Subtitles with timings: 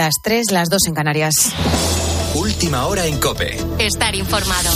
[0.00, 1.34] las 3, las 2 en Canarias.
[2.34, 3.58] Última hora en Cope.
[3.78, 4.70] Estar informado.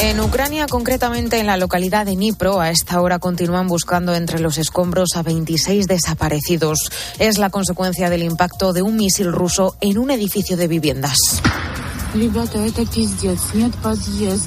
[0.00, 4.58] En Ucrania, concretamente en la localidad de Dnipro, a esta hora continúan buscando entre los
[4.58, 6.90] escombros a 26 desaparecidos.
[7.20, 11.18] Es la consecuencia del impacto de un misil ruso en un edificio de viviendas.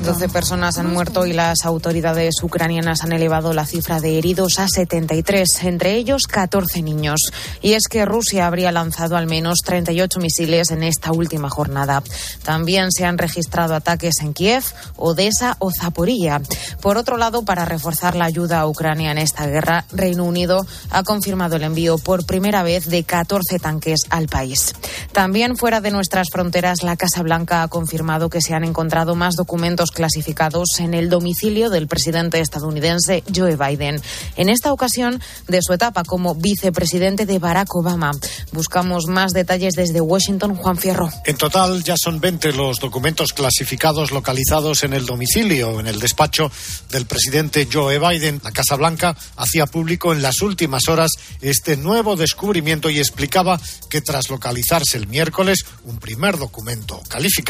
[0.04, 4.68] 12 personas han muerto y las autoridades ucranianas han elevado la cifra de heridos a
[4.68, 7.22] 73, entre ellos 14 niños.
[7.62, 12.04] Y es que Rusia habría lanzado al menos 38 misiles en esta última jornada.
[12.44, 14.66] También se han registrado ataques en Kiev,
[14.98, 16.42] Odessa o Zaporilla.
[16.82, 21.04] Por otro lado, para reforzar la ayuda a Ucrania en esta guerra, Reino Unido ha
[21.04, 24.76] confirmado el envío por primera vez de 14 tanques al país.
[25.14, 29.36] También fuera de nuestras fronteras, la Casa Blanca ha confirmado que se han encontrado más
[29.36, 34.02] documentos clasificados en el domicilio del presidente estadounidense Joe Biden.
[34.36, 38.12] En esta ocasión, de su etapa como vicepresidente de Barack Obama.
[38.52, 41.10] Buscamos más detalles desde Washington, Juan Fierro.
[41.26, 46.52] En total, ya son 20 los documentos clasificados localizados en el domicilio, en el despacho
[46.90, 48.42] del presidente Joe Biden.
[48.44, 54.02] La Casa Blanca hacía público en las últimas horas este nuevo descubrimiento y explicaba que
[54.02, 57.43] tras localizarse el miércoles un primer documento calificado,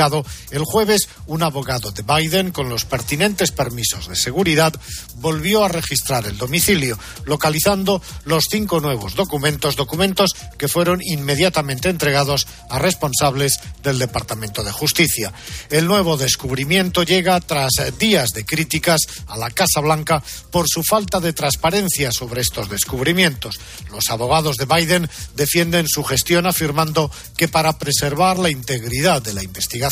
[0.52, 4.74] el jueves un abogado de Biden, con los pertinentes permisos de seguridad,
[5.18, 12.48] volvió a registrar el domicilio, localizando los cinco nuevos documentos, documentos que fueron inmediatamente entregados
[12.70, 15.32] a responsables del Departamento de Justicia.
[15.70, 21.20] El nuevo descubrimiento llega tras días de críticas a la Casa Blanca por su falta
[21.20, 23.60] de transparencia sobre estos descubrimientos.
[23.92, 29.44] Los abogados de Biden defienden su gestión afirmando que para preservar la integridad de la
[29.44, 29.83] investigación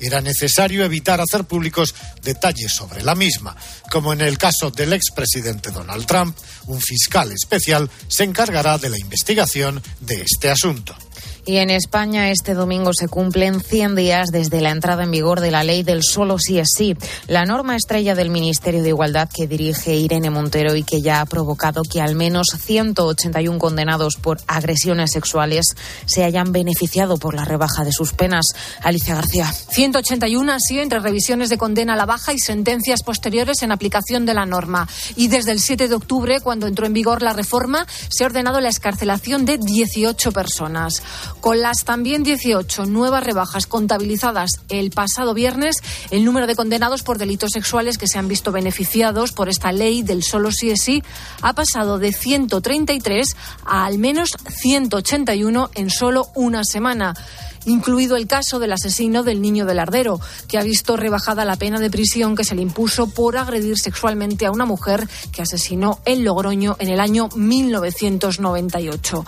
[0.00, 3.56] era necesario evitar hacer públicos detalles sobre la misma.
[3.90, 8.98] Como en el caso del expresidente Donald Trump, un fiscal especial se encargará de la
[8.98, 10.96] investigación de este asunto.
[11.48, 15.50] Y en España este domingo se cumplen 100 días desde la entrada en vigor de
[15.50, 16.94] la ley del solo sí es sí,
[17.26, 21.24] la norma estrella del Ministerio de Igualdad que dirige Irene Montero y que ya ha
[21.24, 27.82] provocado que al menos 181 condenados por agresiones sexuales se hayan beneficiado por la rebaja
[27.82, 28.44] de sus penas.
[28.82, 29.50] Alicia García.
[29.50, 34.34] 181 así entre revisiones de condena a la baja y sentencias posteriores en aplicación de
[34.34, 34.86] la norma.
[35.16, 38.60] Y desde el 7 de octubre, cuando entró en vigor la reforma, se ha ordenado
[38.60, 41.02] la escarcelación de 18 personas.
[41.40, 45.76] Con las también 18 nuevas rebajas contabilizadas el pasado viernes,
[46.10, 50.02] el número de condenados por delitos sexuales que se han visto beneficiados por esta ley
[50.02, 51.02] del solo sí es sí
[51.42, 57.14] ha pasado de 133 a al menos 181 en solo una semana
[57.66, 61.80] incluido el caso del asesino del niño del Ardero, que ha visto rebajada la pena
[61.80, 66.24] de prisión que se le impuso por agredir sexualmente a una mujer que asesinó en
[66.24, 69.24] Logroño en el año 1998.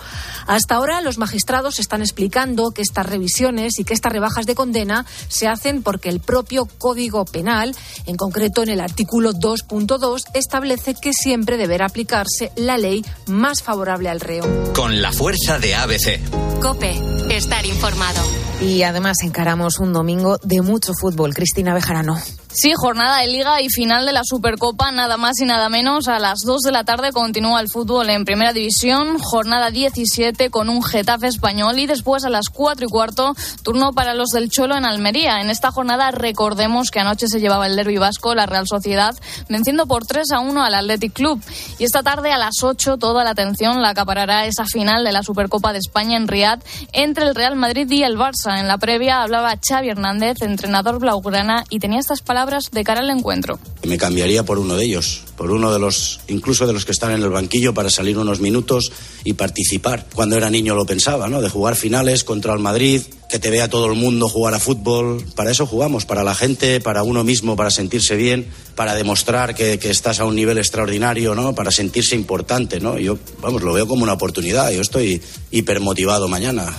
[0.47, 5.05] Hasta ahora los magistrados están explicando que estas revisiones y que estas rebajas de condena
[5.27, 7.75] se hacen porque el propio Código Penal,
[8.05, 14.09] en concreto en el artículo 2.2, establece que siempre deberá aplicarse la ley más favorable
[14.09, 14.43] al reo.
[14.73, 16.59] Con la fuerza de ABC.
[16.61, 16.99] Cope,
[17.29, 18.20] estar informado.
[18.61, 21.33] Y además encaramos un domingo de mucho fútbol.
[21.33, 22.17] Cristina Bejarano.
[22.53, 26.09] Sí, jornada de liga y final de la Supercopa, nada más y nada menos.
[26.09, 30.67] A las 2 de la tarde continúa el fútbol en Primera División, jornada 17 con
[30.67, 34.75] un Getafe español y después a las 4 y cuarto turno para los del Cholo
[34.75, 35.39] en Almería.
[35.39, 39.15] En esta jornada recordemos que anoche se llevaba el derby vasco, la Real Sociedad,
[39.47, 41.41] venciendo por 3 a 1 al Athletic Club.
[41.79, 45.23] Y esta tarde a las 8 toda la atención la acaparará esa final de la
[45.23, 46.59] Supercopa de España en Riad
[46.91, 48.59] entre el Real Madrid y el Barça.
[48.59, 52.40] En la previa hablaba Xavi Hernández, entrenador blaugrana, y tenía estas palabras
[52.71, 53.59] de cara al encuentro.
[53.83, 57.11] Me cambiaría por uno de ellos, por uno de los, incluso de los que están
[57.11, 58.91] en el banquillo para salir unos minutos
[59.23, 60.07] y participar.
[60.15, 61.41] Cuando era niño lo pensaba, ¿no?
[61.41, 65.23] De jugar finales contra el Madrid, que te vea todo el mundo jugar a fútbol.
[65.35, 69.77] Para eso jugamos, para la gente, para uno mismo, para sentirse bien, para demostrar que,
[69.77, 71.53] que, estás a un nivel extraordinario, ¿no?
[71.53, 72.97] Para sentirse importante, ¿no?
[72.97, 74.71] Yo, vamos, lo veo como una oportunidad.
[74.71, 76.75] Yo estoy hipermotivado mañana.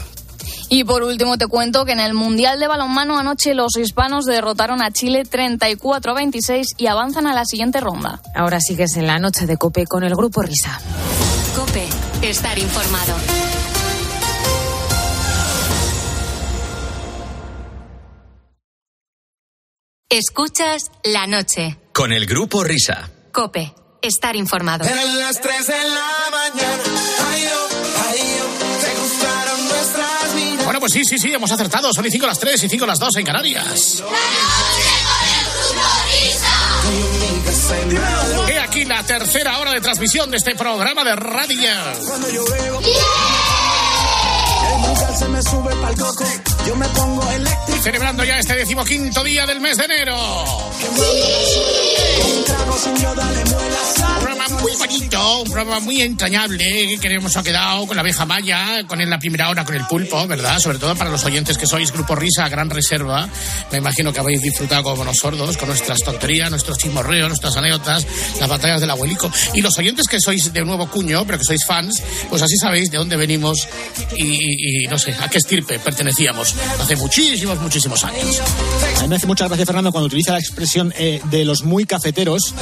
[0.74, 4.82] Y por último te cuento que en el Mundial de Balonmano anoche los hispanos derrotaron
[4.82, 8.22] a Chile 34-26 y avanzan a la siguiente ronda.
[8.34, 10.80] Ahora sigues en la noche de Cope con el Grupo Risa.
[11.54, 11.86] Cope,
[12.22, 13.14] estar informado.
[20.08, 21.76] Escuchas la noche.
[21.92, 23.10] Con el Grupo Risa.
[23.30, 24.86] Cope, estar informado.
[24.86, 26.82] Eran las 3 de la mañana.
[27.30, 27.71] Ay, oh,
[30.82, 31.92] pues sí, sí, sí, hemos acertado.
[31.92, 34.02] Son y 5 las 3 y 5 las 2 en Canarias.
[38.48, 41.56] He aquí la tercera hora de transmisión de este programa de radio.
[41.60, 41.92] Yeah
[46.66, 47.82] yo me pongo eléctrico.
[47.82, 50.16] Celebrando ya este decimoquinto día del mes de enero.
[53.94, 58.24] Un programa muy bonito, un programa muy entrañable que nos ha quedado con la vieja
[58.24, 60.58] Maya, con en la primera hora con el pulpo, ¿verdad?
[60.58, 63.28] Sobre todo para los oyentes que sois Grupo Risa, gran reserva.
[63.70, 68.06] Me imagino que habéis disfrutado como los sordos con nuestras tonterías, nuestros chismorreos, nuestras anécdotas,
[68.38, 69.30] las batallas del abuelico.
[69.54, 72.90] Y los oyentes que sois de nuevo cuño, pero que sois fans, pues así sabéis
[72.90, 73.68] de dónde venimos
[74.16, 78.40] y no sé, a qué estirpe pertenecíamos hace muchísimos, muchísimos años.
[78.98, 81.86] A mí me hace mucha gracia, Fernando, cuando utiliza la expresión eh, de los muy
[81.86, 82.54] cafeteros,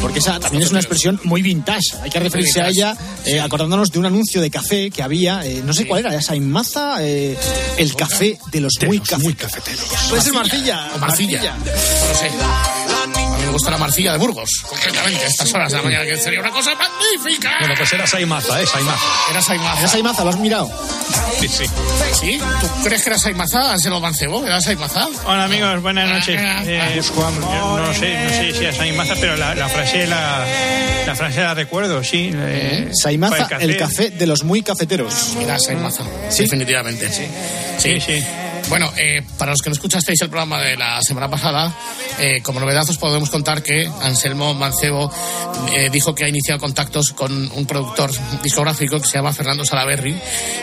[0.00, 1.96] porque esa también es una expresión muy vintage.
[2.02, 5.44] Hay que referirse a Muy ella eh, acordándonos de un anuncio de café que había,
[5.44, 7.36] eh, no sé cuál era, esa Maza, eh,
[7.76, 9.84] el café de los muy, cafeteros.
[10.08, 10.90] Puede ser Marcilla.
[10.94, 11.56] O Marcilla.
[11.56, 12.77] No sé.
[13.58, 16.52] Gusta la marcilla de Burgos, concretamente, a estas horas de la mañana, que sería una
[16.52, 17.50] cosa magnífica.
[17.58, 18.66] Bueno, pues era Saimaza, ¿eh?
[18.66, 19.04] Saimaza.
[19.32, 19.78] Era Saimaza.
[19.80, 20.70] Era Saimaza, ¿lo has mirado?
[21.40, 21.64] Sí, sí.
[22.20, 22.40] ¿Sí?
[22.60, 24.46] ¿Tú crees que era Saimaza, Anselo Mancebo?
[24.46, 25.08] ¿Era Saimaza?
[25.24, 26.40] Hola amigos, buenas noches.
[26.40, 30.46] Eh, yo no sé, no sé si es Saimaza, pero la, la frase la,
[31.04, 32.30] la frase la recuerdo, sí.
[32.32, 35.34] Eh, Saimaza, por el café de los muy cafeteros.
[35.40, 36.04] Era Saimaza,
[36.38, 37.10] definitivamente.
[37.12, 37.26] Sí,
[37.78, 38.24] Sí, sí.
[38.68, 41.74] Bueno, eh, para los que no escuchasteis el programa de la semana pasada,
[42.18, 45.10] eh, como novedad os podemos contar que Anselmo Mancebo
[45.72, 48.10] eh, dijo que ha iniciado contactos con un productor
[48.42, 50.14] discográfico que se llama Fernando Salaberry.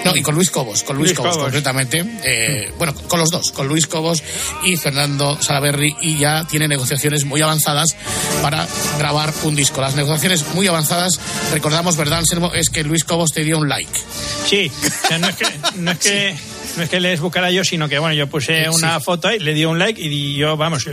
[0.03, 1.45] No, y con Luis Cobos, con Luis, Luis Cobos, Cobos.
[1.45, 2.05] concretamente.
[2.23, 4.21] Eh, bueno, con los dos, con Luis Cobos
[4.63, 7.95] y Fernando Salaberry, y ya tiene negociaciones muy avanzadas
[8.41, 8.67] para
[8.99, 9.81] grabar un disco.
[9.81, 11.19] Las negociaciones muy avanzadas,
[11.51, 12.51] recordamos, ¿verdad, Anselmo?
[12.53, 13.99] Es que Luis Cobos te dio un like.
[14.47, 14.71] Sí,
[15.03, 15.45] o sea, no es que,
[15.77, 16.35] no es que,
[16.77, 19.53] no es que les buscara yo, sino que bueno, yo puse una foto y le
[19.53, 20.87] dio un like y yo, vamos,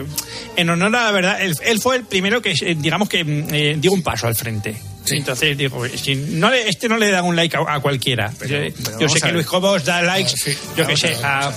[0.57, 3.77] en honor a la verdad, él, él fue el primero que, eh, digamos que eh,
[3.79, 4.92] dio un paso al frente.
[5.11, 8.33] Entonces digo, si no le- este no le da un like a, a cualquiera.
[9.01, 9.33] yo sé que.
[9.33, 11.53] Luis Cobos da likes, sí, yo a sé, a,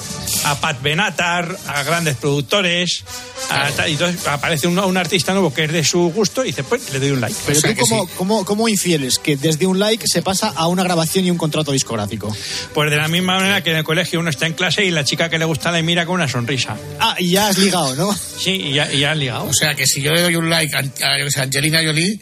[0.45, 3.03] a Pat Benatar, a grandes productores,
[3.49, 6.47] a tal, y entonces aparece un, un artista nuevo que es de su gusto y
[6.47, 7.35] dice, pues le doy un like.
[7.45, 8.11] Pero O sea tú, ¿cómo, sí.
[8.17, 11.71] cómo, cómo infieres que desde un like se pasa a una grabación y un contrato
[11.71, 12.35] discográfico?
[12.73, 15.03] Pues de la misma manera que en el colegio uno está en clase y la
[15.03, 16.75] chica que le gusta le mira con una sonrisa.
[16.99, 18.13] Ah, y ya has ligado, ¿no?
[18.13, 19.45] Sí, y ya, y ya han ligado.
[19.45, 22.19] O sea que si yo le doy un like a, Angelina Jolie,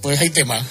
[0.00, 0.64] pues hay tema.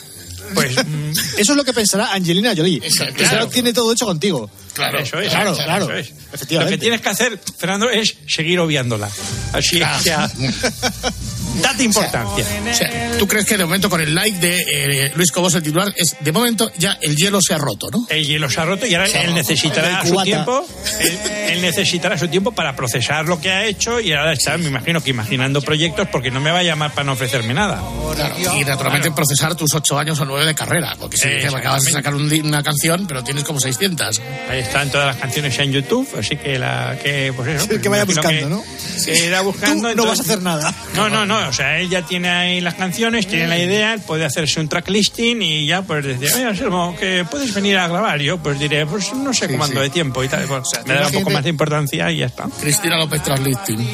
[0.54, 2.80] Pues mm, Eso es lo que pensará Angelina Jolie.
[2.80, 3.48] Que claro.
[3.48, 4.50] tiene todo hecho contigo.
[4.74, 5.30] Claro, eso es.
[5.30, 5.98] Claro, eso claro.
[5.98, 6.14] es.
[6.32, 6.72] Efectivamente.
[6.72, 9.10] Lo que tienes que hacer, Fernando, es seguir obviándola.
[9.54, 9.98] Así Claro.
[9.98, 10.50] es que
[11.62, 12.46] date importancia.
[12.70, 15.64] O sea, ¿tú crees que de momento con el like de eh, Luis Cobos el
[15.64, 18.06] titular es de momento ya el hielo se ha roto, ¿no?
[18.10, 20.66] El hielo se ha roto y ahora él necesitará su tiempo.
[21.00, 21.20] Él,
[21.50, 25.02] él necesitará su tiempo para procesar lo que ha hecho y ahora está, me imagino
[25.02, 27.82] que imaginando proyectos porque no me va a llamar para no ofrecerme nada.
[28.16, 28.36] Claro.
[28.58, 31.92] Y naturalmente procesar tus ocho años o nueve de carrera, porque si dices, acabas de
[31.92, 34.22] sacar un una canción, pero tienes como 600.
[34.50, 37.90] Ahí están todas las canciones en YouTube, así que la que pues eso, pues que
[37.90, 38.64] vaya imagino buscando,
[39.06, 39.90] que- que irá buscando.
[39.90, 40.74] Tú no vas a hacer nada.
[40.96, 44.02] No, no, no, o sea, él ya tiene ahí las canciones, tiene la idea, él
[44.02, 47.88] puede hacerse un track listing y ya pues decir, oye, Anselmo, que puedes venir a
[47.88, 48.20] grabar.
[48.20, 51.08] Yo pues diré, pues no sé cómo ando de tiempo y tal, pues, me dará
[51.08, 52.48] un poco más de importancia y ya está.
[52.60, 53.80] Cristina López Traslisting.
[53.80, 53.86] Eh,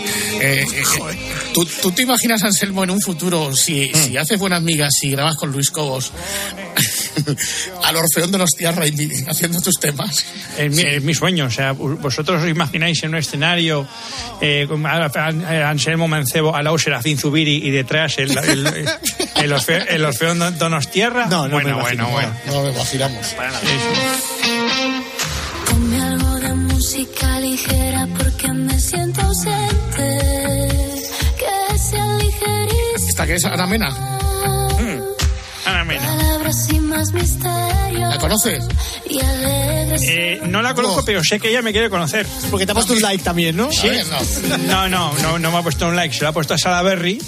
[0.42, 0.84] eh, eh,
[1.54, 3.98] ¿tú, tú te imaginas, Anselmo, en un futuro, si, Mm.
[3.98, 6.12] si haces buenas migas, si grabas con Luis Cobos,
[7.84, 8.84] al Orfeón de los Tierra
[9.28, 10.26] haciendo tus temas?
[10.58, 13.88] Es mi, es mi sueño, o sea, vosotros os imagináis en un escenario
[14.42, 19.54] eh, con a- a- Anselmo Mancebo, al lado Serafín Zubiri y detrás el, el, el,
[19.90, 21.26] el Orfeón Don- Donostierra.
[21.28, 22.58] No, no me bueno, imagino, bueno, bueno.
[22.58, 23.36] No lo imaginamos.
[25.70, 30.20] Ponme algo de música ligera porque me siento ausente.
[31.38, 33.10] Que sea ligerísima.
[33.10, 33.88] ¿Esta que es Ana Mena?
[35.66, 36.18] Ana Mena.
[36.96, 38.64] ¿La conoces?
[40.08, 42.26] Eh, no la conozco, pero sé que ella me quiere conocer.
[42.50, 43.72] Porque te ha puesto un like también, ¿no?
[43.72, 43.90] Sí.
[43.90, 44.58] Ver, no.
[44.58, 47.20] No, no, no, no me ha puesto un like, se lo ha puesto a Salaberry.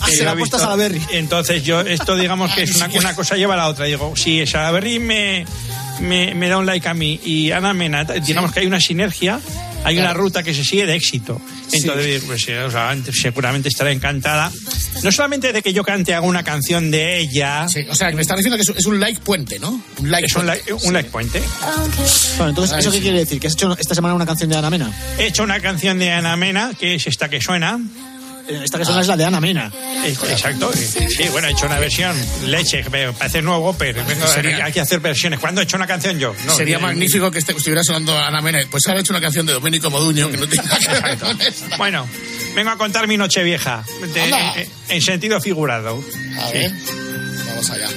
[0.00, 1.00] Ah, que se lo ha puesto a visto- Salaberry.
[1.12, 3.84] Entonces yo, esto digamos que es una, una cosa lleva a la otra.
[3.86, 5.44] Digo, si Salaberry me,
[6.00, 9.40] me, me da un like a mí y Ana Mena, digamos que hay una sinergia,
[9.84, 11.40] hay una ruta que se sigue de éxito.
[11.72, 14.50] Entonces, pues, eh, o sea, seguramente estará encantada.
[15.02, 18.22] No solamente de que yo cante haga una canción de ella, Sí, o sea, me
[18.22, 19.80] estás diciendo que es, un like puente, ¿no?
[19.98, 20.64] Un like es un puente.
[20.70, 21.42] like, un like puente.
[22.36, 23.40] Bueno, entonces, ¿eso qué quiere decir?
[23.40, 24.92] ¿Que has hecho esta semana una canción de Ana Mena?
[25.18, 27.80] He hecho una canción de Ana Mena, que es esta que suena.
[28.48, 29.72] Eh, Esta que suena es la de Ana Mena.
[30.04, 30.72] Exacto.
[30.74, 32.12] Sí, bueno, he hecho una versión
[32.46, 35.38] leche, que me parece nuevo, pero vengo, Sería- hay que hacer versiones.
[35.38, 36.34] ¿Cuándo he hecho una canción yo?
[36.44, 38.58] No, Sería eh, magnífico que este- estuviera sonando Ana Mena.
[38.68, 40.96] Pues ahora he hecho una canción de Domenico Moduño que no tiene nada que ver
[40.96, 41.26] Exacto.
[41.26, 41.76] con esta.
[41.76, 42.08] Bueno,
[42.54, 44.54] vengo a contar mi noche vieja, de- Anda.
[44.56, 46.02] en, en sentido figurado.
[46.40, 46.70] A ver,
[47.46, 47.88] vamos allá.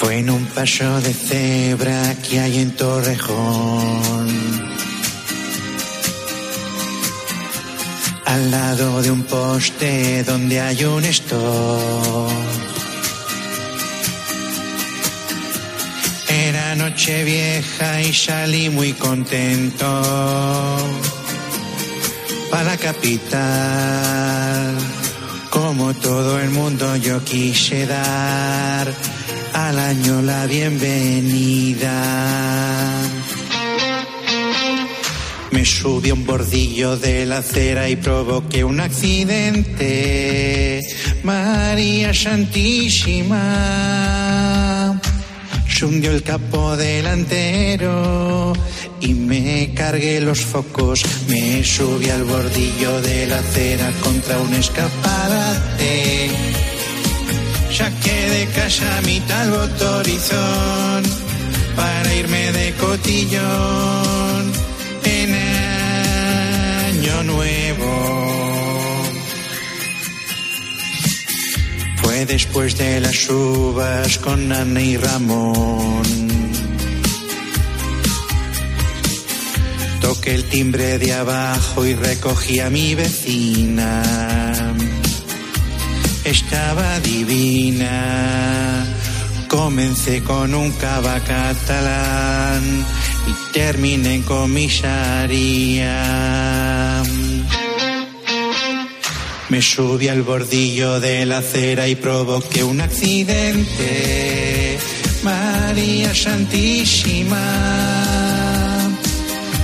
[0.00, 4.32] Fue en un paso de cebra que hay en Torrejón.
[8.24, 12.34] Al lado de un poste donde hay un store.
[16.28, 19.86] Era noche vieja y salí muy contento
[22.52, 23.40] para la capital.
[25.48, 28.92] Como todo el mundo yo quise dar
[29.54, 31.94] al año la bienvenida.
[35.50, 40.82] Me subí a un bordillo de la acera y provoqué un accidente.
[41.22, 43.40] María Santísima.
[45.68, 48.52] Se hundió el capo delantero
[49.02, 51.02] y me cargué los focos.
[51.28, 56.30] Me subí al bordillo de la acera contra un escaparate.
[57.70, 61.02] Saqué de casa mi tal botorizón
[61.74, 64.52] para irme de cotillón
[65.04, 65.34] en
[66.94, 67.92] año nuevo.
[72.02, 76.21] Fue después de las uvas con Ana y Ramón.
[80.22, 84.04] Toqué el timbre de abajo y recogí a mi vecina.
[86.22, 88.86] Estaba divina.
[89.48, 92.62] Comencé con un cava catalán
[93.26, 95.96] y terminé en comisaría.
[99.48, 104.78] Me subí al bordillo de la acera y provoqué un accidente.
[105.24, 108.11] María Santísima.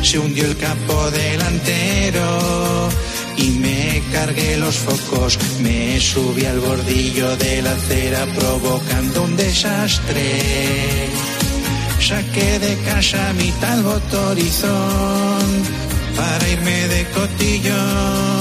[0.02, 2.88] Se hundió el capo delantero
[3.36, 5.38] y me cargué los focos.
[5.60, 11.08] Me subí al bordillo de la acera provocando un desastre.
[12.00, 15.46] Saqué de casa mi tal botorizón
[16.16, 18.37] para irme de cotillón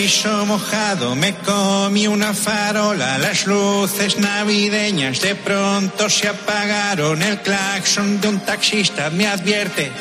[0.00, 3.18] piso mojado me comí una farola.
[3.18, 7.20] Las luces navideñas de pronto se apagaron.
[7.20, 9.92] El claxon de un taxista me advierte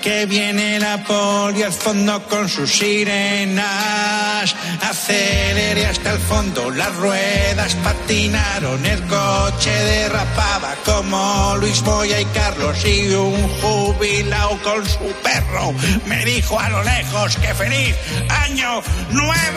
[0.00, 4.54] que viene la poli al fondo con sus sirenas.
[4.80, 8.86] Aceleré hasta el fondo las ruedas patinaron.
[8.86, 15.74] El coche derrapaba como Luis Moya y Carlos y un jubilado con su perro
[16.06, 17.96] me dijo a lo lejos que feliz
[18.28, 19.47] año nuevo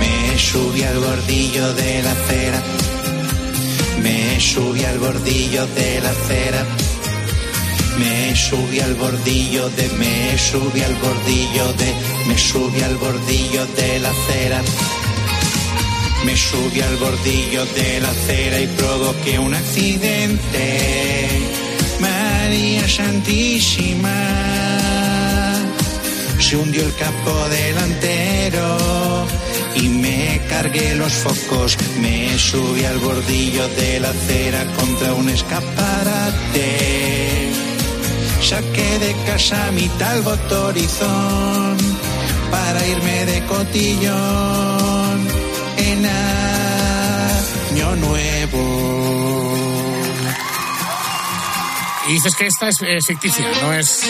[0.00, 2.62] me subí al bordillo de la acera
[4.02, 6.66] me subí al bordillo de la acera
[7.98, 11.92] me subí al bordillo de, me subí al bordillo de,
[12.26, 14.62] me subí al bordillo de la acera.
[16.24, 21.28] Me subí al bordillo de la acera y provoqué un accidente.
[22.00, 24.71] María Santísima.
[26.52, 29.26] Se el capo delantero
[29.74, 31.78] y me cargué los focos.
[31.98, 36.68] Me subí al bordillo de la acera contra un escaparate.
[38.42, 41.78] Saqué de casa mi tal botorizón
[42.50, 45.26] para irme de cotillón
[45.78, 48.92] en año nuevo.
[52.08, 54.02] Y dices que esta es, eh, ficticia, no es,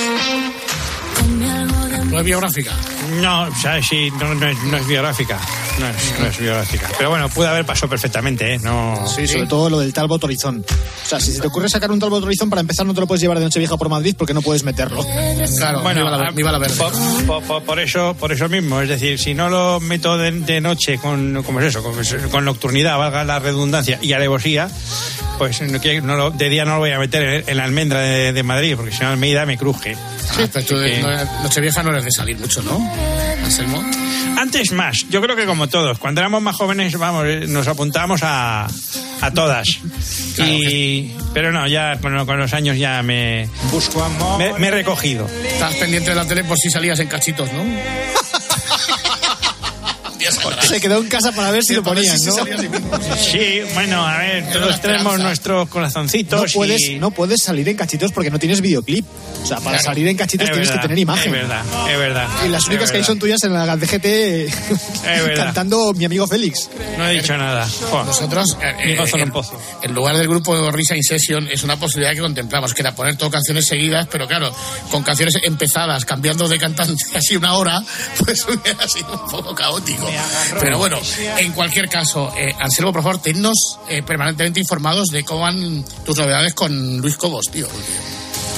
[2.13, 2.73] no es biográfica.
[3.21, 5.41] No, o sea, sí, no, no es, no es biográfica.
[5.81, 6.89] No es, no es biográfica.
[6.99, 8.59] Pero bueno, puede haber pasado perfectamente, ¿eh?
[8.59, 9.07] No...
[9.09, 10.65] Sí, sobre todo lo del Talbot Horizon.
[11.05, 13.07] O sea, si se te ocurre sacar un Talbot Horizon, para empezar no te lo
[13.07, 15.05] puedes llevar de Nochevieja por Madrid porque no puedes meterlo.
[15.57, 16.77] Claro, Bueno, ah, viva la verde.
[16.77, 16.93] Por,
[17.27, 20.61] por- por- por eso, por eso mismo, es decir, si no lo meto de, de
[20.61, 21.83] noche con, ¿cómo es eso?
[21.83, 21.95] Con,
[22.31, 24.69] con nocturnidad, valga la redundancia, y alevosía,
[25.39, 27.65] pues no, que no lo- de día no lo voy a meter en, en la
[27.65, 29.97] almendra de, de Madrid, porque si no Almeida me cruje.
[30.39, 32.79] Ah, pero tú no- Nochevieja no eres de salir mucho, ¿no?
[33.45, 33.83] Anselmo.
[34.39, 38.21] Antes más, yo creo que como todos, cuando éramos más jóvenes, vamos, eh, nos apuntábamos
[38.23, 38.67] a,
[39.21, 39.69] a todas.
[40.39, 44.39] Y, pero no, ya con, con los años ya me, Busco amor.
[44.39, 45.29] me, me he recogido.
[45.45, 47.63] Estás pendiente de la tele por si salías en cachitos, ¿no?
[50.73, 52.35] Se quedó en casa para ver si lo ponían, ¿no?
[53.17, 56.53] Sí, bueno, a ver, todos tenemos nuestros No corazoncitos.
[56.55, 56.99] puedes, y...
[56.99, 59.05] no puedes salir en cachitos porque no tienes videoclip.
[59.43, 59.85] O sea, para Claro.
[59.85, 61.35] salir en cachitos Es tienes verdad, que tener imagen.
[61.35, 62.29] Es verdad, es verdad.
[62.47, 66.71] Y las únicas que hay son tuyas en la DGT cantando mi amigo Félix.
[66.97, 67.67] No he dicho nada.
[68.07, 69.61] Nosotros, eh, eh, gozo ni en, pozo.
[69.83, 73.17] en lugar del grupo Risa In Session, es una posibilidad que contemplamos, que era poner
[73.17, 74.55] todo canciones seguidas, pero claro,
[74.91, 77.83] con canciones empezadas, cambiando de cantante así una hora,
[78.25, 80.09] pues hubiera sido un poco caótico.
[80.63, 80.99] Pero bueno,
[81.39, 86.17] en cualquier caso, eh, Anselmo, por favor, tennos eh, permanentemente informados de cómo van tus
[86.17, 87.67] novedades con Luis Cobos, tío.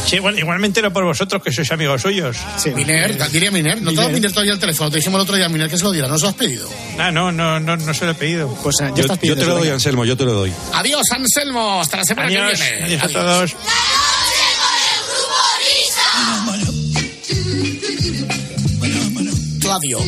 [0.07, 2.37] Sí, bueno, igualmente no por vosotros, que sois amigos suyos.
[2.75, 3.81] Miner, diría Miner.
[3.81, 4.91] No te ha dado Miner todavía el teléfono.
[4.91, 6.09] Te dijimos el otro día, Miner, que se lo diera.
[6.09, 6.69] ¿No se lo has pedido?
[6.99, 8.49] Ah, no, no, no, no se lo he pedido.
[8.63, 9.75] Pues Yo, te lo doy, venga.
[9.75, 10.53] Anselmo, yo te lo doy.
[10.75, 11.81] Adiós, Anselmo.
[11.81, 12.85] Hasta la semana Adiós, que viene.
[12.85, 13.57] adiós a todos.
[19.61, 19.99] Claudio.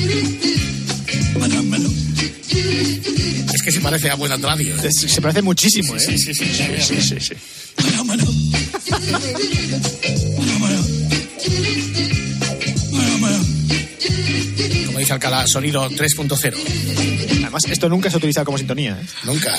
[3.67, 4.77] Que se parece a buena Claudio.
[4.77, 4.93] ¿eh?
[4.93, 5.99] Se, se parece muchísimo, ¿eh?
[5.99, 7.35] Sí, sí, sí, sí, sí, sí, sí.
[14.87, 16.55] Como dice Alcalá, sonido 3.0.
[17.43, 19.01] Además, esto nunca se ha utilizado como sintonía.
[19.03, 19.07] ¿eh?
[19.25, 19.53] Nunca.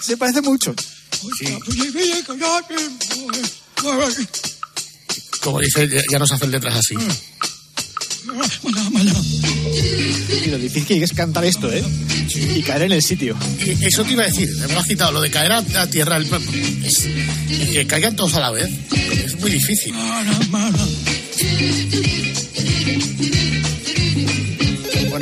[0.00, 0.76] Se parece mucho.
[5.44, 6.94] Como dice, ya- ya nos hacen letras así.
[10.44, 11.84] Y lo difícil que es cantar esto, ¿eh?
[12.56, 13.36] Y caer en el sitio.
[13.64, 15.86] Y Eso te iba a decir, me lo has quitado, lo de caer a, a
[15.86, 16.24] tierra, el,
[16.84, 17.06] es-
[17.48, 18.70] y que caigan todos a la vez.
[19.26, 19.94] Es muy difícil.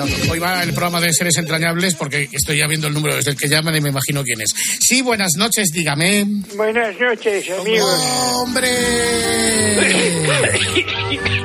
[0.02, 3.30] Bueno, hoy va el programa de seres entrañables porque estoy ya viendo el número desde
[3.32, 4.50] el que llaman y me imagino quién es.
[4.80, 6.26] Sí, buenas noches, dígame.
[6.56, 8.00] Buenas noches, amigos.
[8.34, 8.68] ¡Hombre!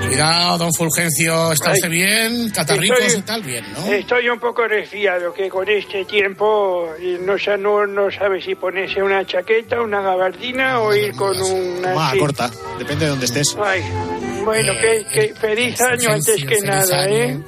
[0.08, 2.50] Cuidado, don Fulgencio, ¿está usted bien?
[2.50, 3.44] ¿Catarricos Estoy- y tal?
[3.44, 3.92] Bien, ¿no?
[3.92, 9.02] Estoy un poco resfriado, que con este tiempo eh, no, no, no sabe si ponerse
[9.04, 11.94] una chaqueta, una gabardina o ir con una...
[11.94, 12.20] Más sí.
[12.20, 12.50] corta.
[12.80, 13.56] Depende de dónde estés.
[13.64, 13.82] Ay,
[14.44, 17.14] bueno, que, que feliz año antes que Feliz nada, año.
[17.14, 17.40] ¿eh?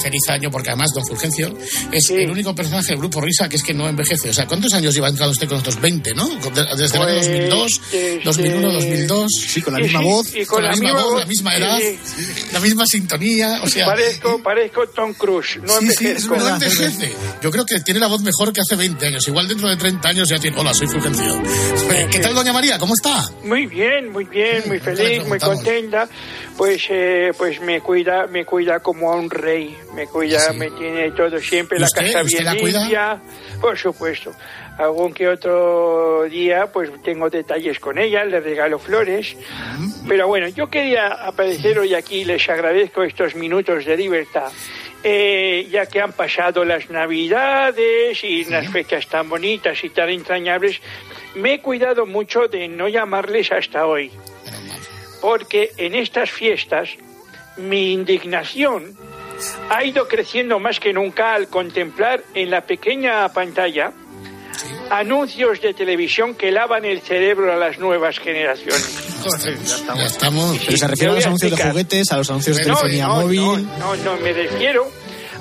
[0.00, 1.56] Feliz año, porque además Don Fulgencio
[1.92, 4.30] es el único personaje del grupo Risa que es que no envejece.
[4.30, 5.80] O sea, ¿cuántos años lleva entrado usted con nosotros?
[5.80, 6.28] 20, ¿no?
[6.76, 9.32] Desde el año Pues, 2002, desde- 2001, 2002.
[9.48, 10.34] Sí, con la misma sí, voz.
[10.34, 12.24] y con la misma misma voz, voz, la misma sí, edad, sí.
[12.52, 13.60] la misma sintonía.
[13.62, 16.34] O sea, Parezco, parezco Tom Cruise, no sí, sí, envejezco.
[16.34, 17.12] verdad, envejece.
[17.42, 19.26] Yo creo que tiene la voz mejor que hace 20 años.
[19.28, 20.58] Igual dentro de 30 años ya tiene.
[20.58, 21.42] Hola, soy Fulgencio.
[22.10, 22.78] ¿Qué tal, doña María?
[22.78, 23.28] ¿Cómo está?
[23.44, 26.08] Muy bien, muy bien, muy feliz, muy contenta.
[26.58, 29.74] Pues, eh, pues me cuida, me cuida como a un rey.
[29.94, 32.06] Me cuida, me tiene todo siempre ¿Y la usted?
[32.06, 33.20] casa ¿Usted bien la limpia.
[33.60, 34.32] Por supuesto.
[34.76, 39.36] Algún que otro día, pues tengo detalles con ella, le regalo flores.
[40.08, 44.50] Pero bueno, yo quería aparecer hoy aquí, les agradezco estos minutos de libertad.
[45.04, 50.80] eh, ya que han pasado las navidades y las fechas tan bonitas y tan entrañables,
[51.36, 54.10] me he cuidado mucho de no llamarles hasta hoy.
[55.20, 56.90] Porque en estas fiestas
[57.56, 58.96] mi indignación
[59.70, 63.92] ha ido creciendo más que nunca al contemplar en la pequeña pantalla
[64.90, 69.22] anuncios de televisión que lavan el cerebro a las nuevas generaciones.
[69.96, 70.58] Ya estamos.
[70.64, 71.72] Pero se refiere a los anuncios de explicar.
[71.72, 73.40] juguetes, a los anuncios de No, telefonía no, móvil.
[73.40, 74.90] No, no, no, me refiero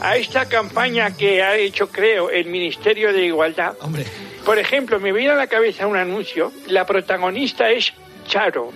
[0.02, 3.76] a esta campaña que ha hecho, creo, el Ministerio de Igualdad.
[3.82, 4.06] Hombre.
[4.46, 6.52] Por ejemplo, me viene a la cabeza un anuncio.
[6.68, 7.94] La protagonista es
[8.28, 8.72] Charo.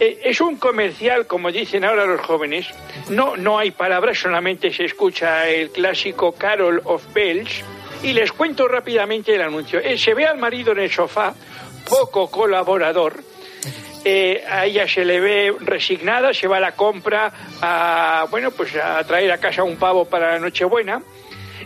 [0.00, 2.66] Eh, es un comercial, como dicen ahora los jóvenes.
[3.10, 7.62] No, no hay palabras, solamente se escucha el clásico Carol of Bells.
[8.02, 9.78] Y les cuento rápidamente el anuncio.
[9.78, 11.34] Eh, se ve al marido en el sofá,
[11.88, 13.22] poco colaborador.
[14.04, 18.76] Eh, a ella se le ve resignada, se va a la compra a, bueno, pues
[18.76, 21.00] a traer a casa un pavo para la Nochebuena.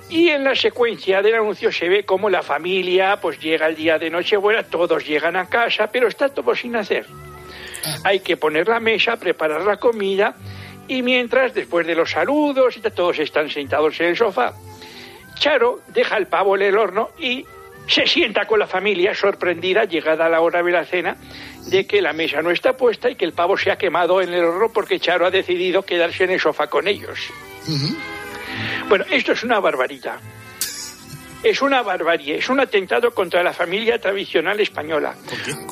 [0.09, 3.98] Y en la secuencia del anuncio se ve cómo la familia pues llega el día
[3.98, 7.07] de Nochebuena, todos llegan a casa, pero está todo sin hacer.
[8.05, 10.35] Hay que poner la mesa, preparar la comida
[10.88, 14.55] y mientras, después de los saludos, todos están sentados en el sofá,
[15.38, 17.45] Charo deja el pavo en el horno y
[17.87, 21.17] se sienta con la familia sorprendida, llegada la hora de la cena,
[21.67, 24.33] de que la mesa no está puesta y que el pavo se ha quemado en
[24.33, 27.19] el horno porque Charo ha decidido quedarse en el sofá con ellos.
[28.88, 30.19] Bueno, esto es una barbaridad.
[31.42, 35.14] Es una barbarie, es un atentado contra la familia tradicional española.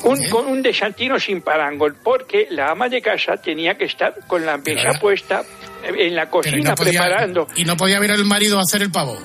[0.03, 4.45] Un, con un desantino sin parangón, porque la ama de casa tenía que estar con
[4.45, 5.43] la mesa puesta
[5.83, 7.47] en la cocina no podía- preparando.
[7.55, 9.17] Y no podía ver el marido hacer el pavo.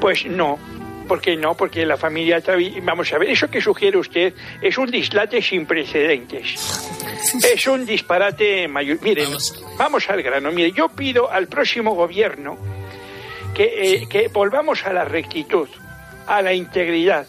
[0.00, 0.58] Pues no.
[1.06, 1.54] ¿Por qué no?
[1.56, 2.40] Porque la familia...
[2.82, 6.54] Vamos a ver, eso que sugiere usted es un dislate sin precedentes.
[7.52, 8.98] Es un disparate mayor.
[9.02, 9.28] Miren,
[9.76, 10.52] vamos al grano.
[10.52, 12.56] Mire, yo pido al próximo gobierno
[13.60, 15.68] que, eh, que volvamos a la rectitud,
[16.26, 17.26] a la integridad,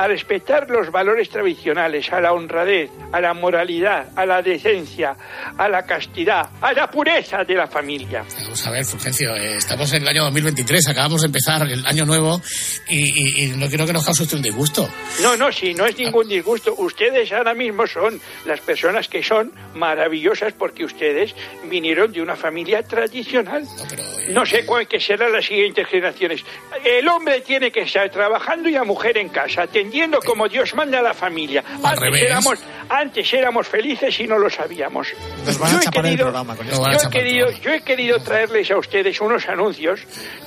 [0.00, 5.16] a respetar los valores tradicionales, a la honradez, a la moralidad, a la decencia,
[5.58, 8.24] a la castidad, a la pureza de la familia.
[8.44, 12.06] Vamos a ver, Fulgencio, eh, estamos en el año 2023, acabamos de empezar el año
[12.06, 12.40] nuevo
[12.88, 12.98] y,
[13.42, 14.88] y- y no quiero que nos cause usted un disgusto.
[15.20, 16.72] No, no, sí, no es ningún disgusto.
[16.78, 21.34] Ustedes ahora mismo son las personas que son maravillosas porque ustedes
[21.64, 23.64] vinieron de una familia tradicional.
[24.28, 26.44] No sé cuál que serán las siguientes generaciones.
[26.84, 30.98] El hombre tiene que estar trabajando y la mujer en casa, atendiendo como Dios manda
[30.98, 31.64] a la familia.
[31.82, 32.22] Antes revés.
[32.22, 35.08] éramos, antes éramos felices y no lo sabíamos.
[35.72, 36.26] Yo he querido-
[36.92, 40.00] yo he, querido, yo he querido traerles a ustedes unos anuncios,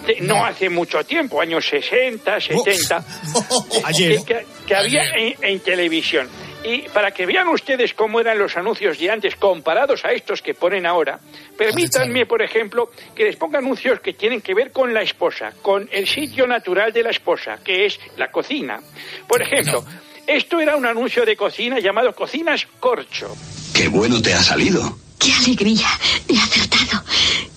[0.05, 3.03] de- no hace mucho tiempo, años 60, 70,
[3.85, 4.19] Ayer.
[4.25, 6.29] que, que había en, en televisión.
[6.63, 10.53] Y para que vean ustedes cómo eran los anuncios de antes comparados a estos que
[10.53, 11.19] ponen ahora,
[11.57, 15.89] permítanme, por ejemplo, que les ponga anuncios que tienen que ver con la esposa, con
[15.91, 18.79] el sitio natural de la esposa, que es la cocina.
[19.27, 19.83] Por ejemplo,
[20.27, 23.35] esto era un anuncio de cocina llamado Cocinas Corcho.
[23.73, 24.97] Qué bueno te ha salido.
[25.17, 25.87] ¡Qué alegría!
[26.27, 27.03] He acertado.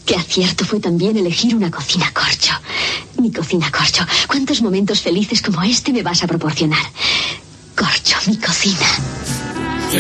[0.07, 2.53] Qué acierto fue también elegir una cocina corcho.
[3.19, 4.05] Mi cocina corcho.
[4.27, 6.83] ¿Cuántos momentos felices como este me vas a proporcionar?
[7.75, 8.87] Corcho, mi cocina.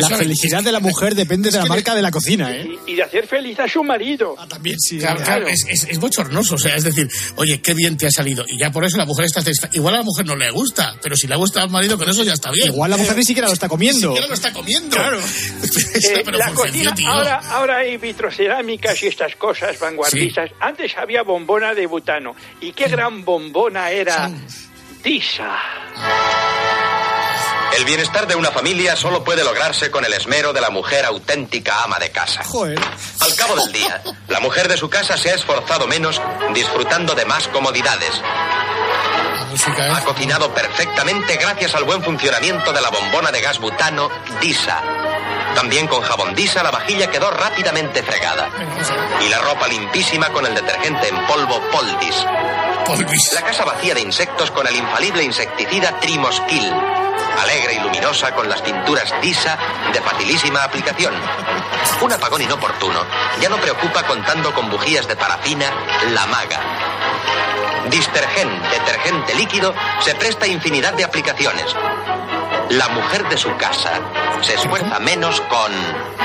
[0.01, 2.67] La felicidad de la mujer depende de la marca de la cocina, ¿eh?
[2.87, 4.35] Y, y de hacer feliz a su marido.
[4.49, 4.99] también sí.
[4.99, 8.11] Claro, claro, es, es, es bochornoso, o sea, es decir, oye, qué bien te ha
[8.11, 8.45] salido.
[8.49, 9.41] Y ya por eso la mujer está
[9.73, 12.25] Igual a la mujer no le gusta, pero si le gusta al marido, con eso
[12.25, 12.69] ya está bien.
[12.69, 14.09] Igual la mujer ni siquiera lo está comiendo.
[14.09, 14.97] Ni siquiera lo está comiendo.
[14.97, 15.21] Claro.
[15.95, 17.09] Eh, pero la cocina, tío.
[17.09, 20.51] ahora, ahora hay vitrocerámicas y estas cosas vanguardistas.
[20.61, 22.35] Antes había bombona de butano.
[22.61, 24.31] Y qué gran bombona era
[25.03, 25.57] Disa.
[27.77, 31.83] El bienestar de una familia solo puede lograrse con el esmero de la mujer auténtica
[31.83, 32.43] ama de casa.
[33.21, 36.21] Al cabo del día, la mujer de su casa se ha esforzado menos
[36.55, 38.21] disfrutando de más comodidades.
[39.93, 44.09] Ha cocinado perfectamente gracias al buen funcionamiento de la bombona de gas butano
[44.41, 44.81] Disa.
[45.55, 48.51] También con jabón Disa la vajilla quedó rápidamente fregada.
[49.21, 52.25] Y la ropa limpísima con el detergente en polvo Poldis.
[53.35, 56.73] La casa vacía de insectos con el infalible insecticida Trimosquil.
[57.41, 59.59] Alegre y luminosa con las pinturas Disa
[59.93, 61.15] de facilísima aplicación.
[62.01, 63.01] Un apagón inoportuno
[63.41, 65.67] ya no preocupa contando con bujías de parafina
[66.13, 66.61] La Maga.
[67.91, 71.75] Distergen, detergente líquido, se presta infinidad de aplicaciones.
[72.71, 74.01] La mujer de su casa
[74.43, 75.73] se esfuerza menos con...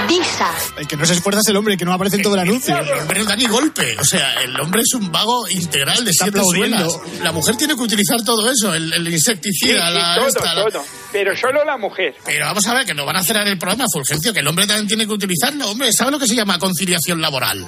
[0.07, 0.49] Disa.
[0.77, 2.75] El que no se esfuerza es el hombre, que no aparece en todo el anuncio.
[2.77, 3.95] El hombre no da ni golpe.
[3.99, 6.89] O sea, el hombre es un vago integral de Está siete aplaudiendo.
[6.89, 7.19] suelas.
[7.21, 10.53] La mujer tiene que utilizar todo eso, el, el Sí, insecticida, sí, la, todo, esta,
[10.55, 10.83] la- todo.
[11.11, 12.15] Pero solo la mujer.
[12.25, 14.65] Pero vamos a ver, que no van a cerrar el programa, Fulgencio, que el hombre
[14.67, 15.69] también tiene que utilizarlo.
[15.69, 17.65] Hombre, ¿sabe lo que se llama conciliación laboral?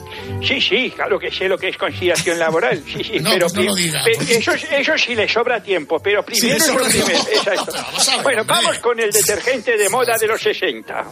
[0.47, 2.81] Sí, sí, claro que sé lo que es conciliación laboral.
[2.85, 5.61] Sí, sí, No, pero pues no lo diga, pe- porque- eso, eso sí le sobra
[5.61, 7.05] tiempo, pero Sí, primero le es lo primero.
[7.25, 7.29] tiempo.
[7.51, 7.73] Exacto.
[8.23, 11.05] Bueno, vamos con el detergente de moda de los 60.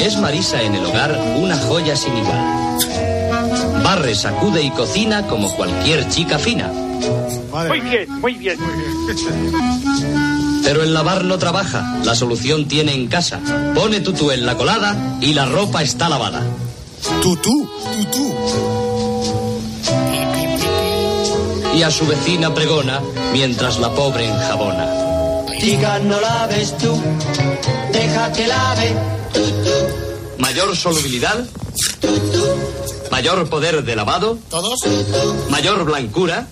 [0.00, 3.82] Es Marisa en el hogar una joya sin igual.
[3.82, 6.68] Barre, sacude y cocina como cualquier chica fina.
[6.68, 8.58] Muy bien, muy bien.
[10.64, 11.98] Pero el lavar no trabaja.
[12.04, 13.40] La solución tiene en casa.
[13.74, 16.42] Pone tutú en la colada y la ropa está lavada.
[17.22, 17.68] Tutú.
[21.74, 23.00] Y a su vecina pregona
[23.32, 25.07] mientras la pobre enjabona.
[25.58, 26.96] Chica, no laves tú,
[27.92, 28.94] deja que lave.
[30.38, 31.44] Mayor solubilidad.
[33.10, 34.38] Mayor poder de lavado.
[34.48, 34.80] ¿Todos?
[35.50, 36.46] Mayor blancura.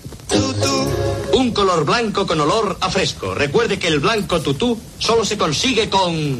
[1.32, 3.34] Un color blanco con olor a fresco.
[3.34, 6.38] Recuerde que el blanco tutú solo se consigue con...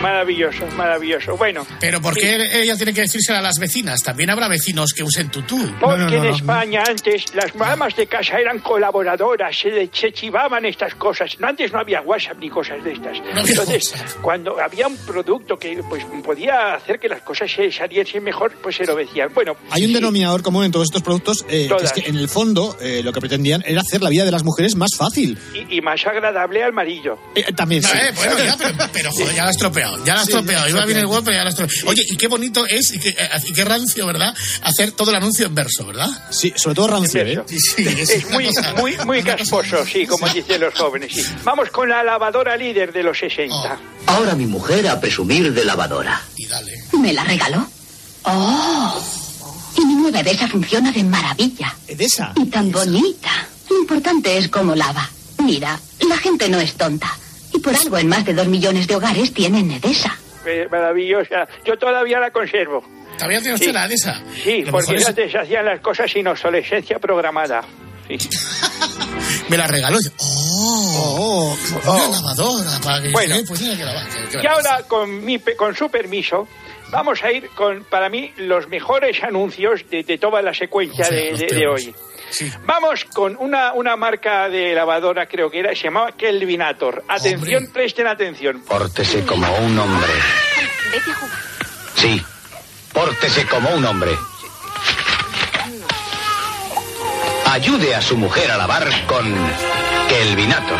[0.00, 1.36] Maravilloso, maravilloso.
[1.36, 1.66] Bueno.
[1.80, 4.00] Pero ¿por qué ella tiene que decírselo a las vecinas?
[4.02, 5.58] También habrá vecinos que usen tutú.
[5.80, 10.94] Porque en España antes las mamás de casa eran colaboradoras, se, le- se chivaban estas
[10.94, 11.38] cosas.
[11.38, 13.18] No, antes no había WhatsApp ni cosas de estas.
[13.48, 18.52] Entonces, cuando había un producto que pues podía hacer que las cosas se saliesen mejor,
[18.62, 19.30] pues se lo decían.
[19.34, 22.28] Bueno, Hay un denominador común en todos estos productos, eh, que es que en el
[22.28, 25.38] fondo eh, lo que pretendían era hacer la vida de las mujeres más fácil.
[25.54, 27.18] y, y más agradable al marido.
[27.34, 27.90] Eh, también sí.
[27.96, 29.56] Eh, bueno, ya, pero, pero, joder, ya la has
[29.96, 30.04] estropeado.
[30.06, 30.68] Ya la has Sí, estropeado.
[30.68, 31.88] Iba bien el pero ya la has estropeado.
[31.90, 34.34] Oye, y qué bonito es y qué, y qué rancio, ¿verdad?
[34.62, 36.08] Hacer todo el anuncio en verso, ¿verdad?
[36.30, 37.42] Sí, sobre todo rancio, ¿eh?
[37.46, 41.12] Sí, sí, es muy, cosa- muy, muy casposo, sí, como dicen los jóvenes.
[41.14, 41.24] sí.
[41.44, 43.78] Vamos con la lavadora líder de los 60.
[44.06, 46.20] Ahora mi mujer a presumir de lavadora.
[46.98, 47.66] ¿Me la regaló?
[48.24, 49.02] ¡Oh!
[49.76, 51.74] Y mi nueva Edesa funciona de maravilla.
[51.86, 52.32] ¿Edesa?
[52.36, 53.48] Y tan bonita.
[53.68, 55.08] Lo importante es cómo lava.
[55.38, 57.16] Mira, la gente no es tonta.
[57.60, 60.16] Y por algo en más de dos millones de hogares tienen Edesa.
[60.46, 61.46] Eh, Maravillosa.
[61.62, 62.82] Yo todavía la conservo.
[63.18, 63.72] ¿Todavía tiene usted Sí.
[63.72, 64.22] la de esa?
[64.42, 67.60] Sí, Lo porque es- antes se hacían las cosas sin obsolescencia programada.
[68.08, 68.16] Sí.
[69.50, 69.96] Me la regaló.
[69.96, 71.54] y dice, ¡Oh!
[71.84, 73.34] Oh, una lavadora para que Bueno.
[73.36, 76.48] eh, pues que que- Y ahora, con, mi, pe- con su permiso,
[76.90, 81.08] vamos a ir con, para mí, los mejores anuncios de, de toda la secuencia O
[81.08, 81.90] sea, de, de- de peores.
[82.64, 87.04] Vamos con una, una marca de lavadora, creo que era, se llamaba Kelvinator.
[87.08, 88.60] Atención, presten atención.
[88.60, 90.12] Pórtese como un hombre.
[91.96, 92.22] Sí,
[92.92, 94.12] pórtese como un hombre.
[97.46, 99.26] Ayude a su mujer a lavar con
[100.08, 100.78] Kelvinator.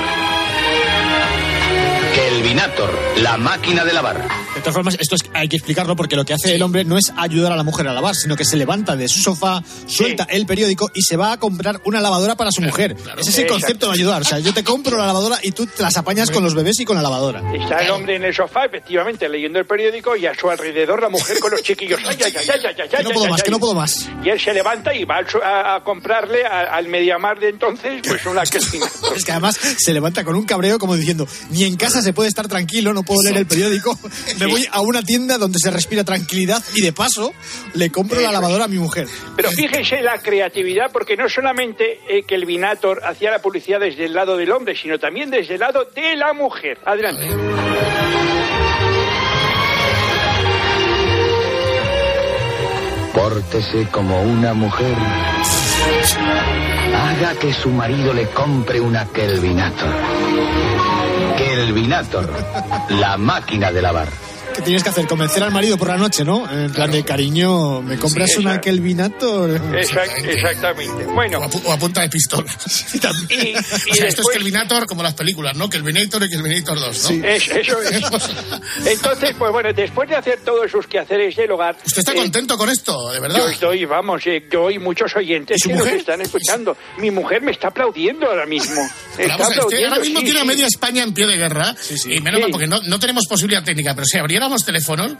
[2.15, 4.50] Kelvinator, la máquina de lavar.
[4.61, 6.99] De todas formas, esto es- hay que explicarlo porque lo que hace el hombre no
[6.99, 10.25] es ayudar a la mujer a lavar, sino que se levanta de su sofá, suelta
[10.29, 12.95] el periódico y se va a comprar una lavadora para su mujer.
[13.19, 14.21] Ese es el concepto de ayudar.
[14.21, 16.79] O sea, yo te compro la lavadora y tú te las apañas con los bebés
[16.81, 17.43] y con la lavadora.
[17.55, 21.09] Está el hombre en el sofá, efectivamente, leyendo el periódico y a su alrededor la
[21.09, 21.99] mujer con los chiquillos.
[22.07, 24.09] Ay, ay, ay, Que no puedo más, que no puedo más.
[24.23, 28.27] Y él se levanta y va a, a comprarle a- al Mediamar de entonces pues
[28.27, 29.17] una Kelvinator.
[29.17, 32.29] Es que además se levanta con un cabreo como diciendo, ni en casa se puede
[32.29, 33.99] estar tranquilo, no puedo leer el periódico,
[34.39, 37.33] me voy a una tienda donde se respira tranquilidad y de paso
[37.75, 39.07] le compro la lavadora a mi mujer.
[39.37, 44.07] Pero fíjense la creatividad, porque no solamente eh, que el Vinator hacía la publicidad desde
[44.07, 46.79] el lado del hombre, sino también desde el lado de la mujer.
[46.85, 47.29] Adelante.
[53.15, 54.97] Pórtese como una mujer.
[56.95, 59.95] Haga que su marido le compre una Kelvinator.
[61.37, 62.31] Kelvinator,
[62.91, 64.09] la máquina de lavar.
[64.55, 65.07] ¿Qué tienes que hacer?
[65.07, 66.51] Convencer al marido por la noche, ¿no?
[66.51, 68.65] En plan de cariño, ¿me compras Sí, una exacto.
[68.71, 69.51] Kelvinator?
[69.75, 71.05] Exact- exactamente.
[71.07, 72.45] Bueno, O a, o a punta de pistola.
[73.29, 75.69] y, y o sea, esto es después- Kelvinator como las películas, ¿no?
[75.71, 77.25] Kelvinator y Kelvinator 2, ¿no?
[77.27, 78.03] Es- eso es.
[78.87, 81.77] Entonces, pues bueno, después de hacer todos sus quehaceres del hogar.
[81.85, 83.39] ¿Usted está eh, contento con esto, de verdad?
[83.39, 86.01] Yo estoy, vamos, eh, yo y muchos oyentes ¿Y que nos mujer?
[86.01, 86.77] están escuchando.
[86.99, 88.81] Mi mujer me está aplaudiendo ahora mismo.
[89.17, 90.49] Está aplaudiendo, ahora mismo sí, tiene a sí.
[90.49, 91.75] media España en pie de guerra.
[92.07, 92.53] Y menos mal, Sí.
[92.53, 95.13] porque no, no tenemos posibilidad técnica, pero si abriéramos teléfonos,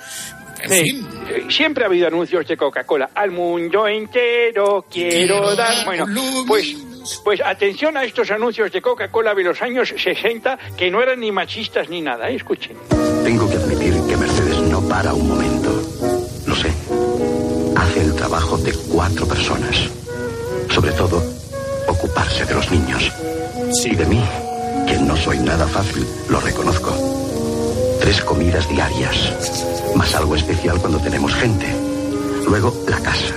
[0.63, 0.83] en Sí.
[0.85, 1.51] fin.
[1.51, 3.11] Siempre ha habido anuncios de Coca-Cola.
[3.15, 5.85] Al mundo entero quiero Quiero dar.
[5.85, 6.07] Bueno,
[6.47, 6.75] pues,
[7.23, 11.31] pues atención a estos anuncios de Coca-Cola de los años 60 que no eran ni
[11.33, 12.31] machistas ni nada.
[12.31, 12.37] ¿eh?
[12.37, 12.77] Escuchen.
[13.25, 15.71] Tengo que admitir que Mercedes no para un momento.
[16.47, 16.69] Lo sé.
[17.77, 19.77] Hace el trabajo de cuatro personas.
[20.71, 21.23] Sobre todo,
[21.89, 23.13] ocuparse de los niños.
[23.85, 24.23] Y de mí,
[24.87, 27.30] que no soy nada fácil, lo reconozco.
[28.01, 29.35] Tres comidas diarias,
[29.95, 31.67] más algo especial cuando tenemos gente.
[32.47, 33.35] Luego, la casa.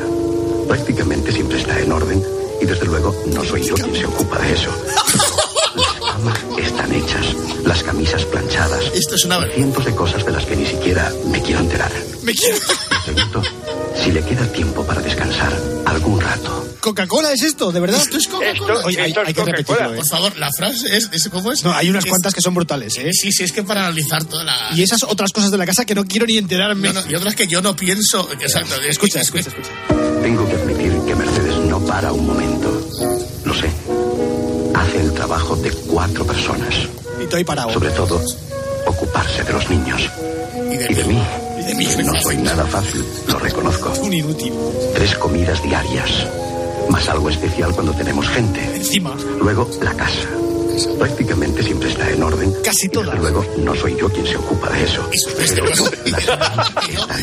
[0.67, 2.23] Prácticamente siempre está en orden
[2.61, 4.71] y desde luego no soy yo quien se ocupa de eso.
[6.23, 8.83] Las camas están hechas, las camisas planchadas.
[8.93, 11.91] Esto es una cientos de cosas de las que ni siquiera me quiero enterar.
[12.23, 12.57] Me quiero.
[13.07, 13.41] Me pregunto
[14.03, 15.51] si le queda tiempo para descansar
[15.85, 16.67] algún rato.
[16.79, 17.71] ¿Coca-Cola es esto?
[17.71, 18.01] ¿De verdad?
[18.01, 18.81] Esto es Coca-Cola.
[18.85, 19.97] Oye, hay, hay que repetirlo, ¿eh?
[19.97, 21.63] Por favor, la frase es, es- ¿cómo es?
[21.63, 23.09] No, hay unas Es- cuantas que son brutales, ¿eh?
[23.13, 24.69] Sí, sí, es que para analizar toda la...
[24.75, 26.91] Y esas otras cosas de la casa que no quiero ni enterarme.
[26.93, 28.29] No, no, y otras que yo no pienso...
[28.39, 28.75] Exacto.
[28.81, 29.69] Escucha, escucha, escucha.
[30.21, 32.72] Tengo que admitir que Mercedes no para un momento.
[35.25, 36.75] Trabajo de cuatro personas.
[37.17, 37.71] Y estoy parado.
[37.71, 38.21] Sobre todo,
[38.85, 40.09] ocuparse de los niños.
[40.69, 41.23] Y de, Y de mí.
[41.59, 41.87] Y de mí.
[42.03, 43.93] No soy nada fácil, lo reconozco.
[44.01, 44.53] Un inútil.
[44.93, 46.27] Tres comidas diarias.
[46.89, 48.59] Más algo especial cuando tenemos gente.
[48.75, 49.15] Encima.
[49.39, 50.27] Luego, la casa.
[50.99, 52.53] Prácticamente siempre está en orden.
[52.61, 55.09] Casi desde luego, no soy yo quien se ocupa de eso.
[55.39, 55.89] Eso, luego.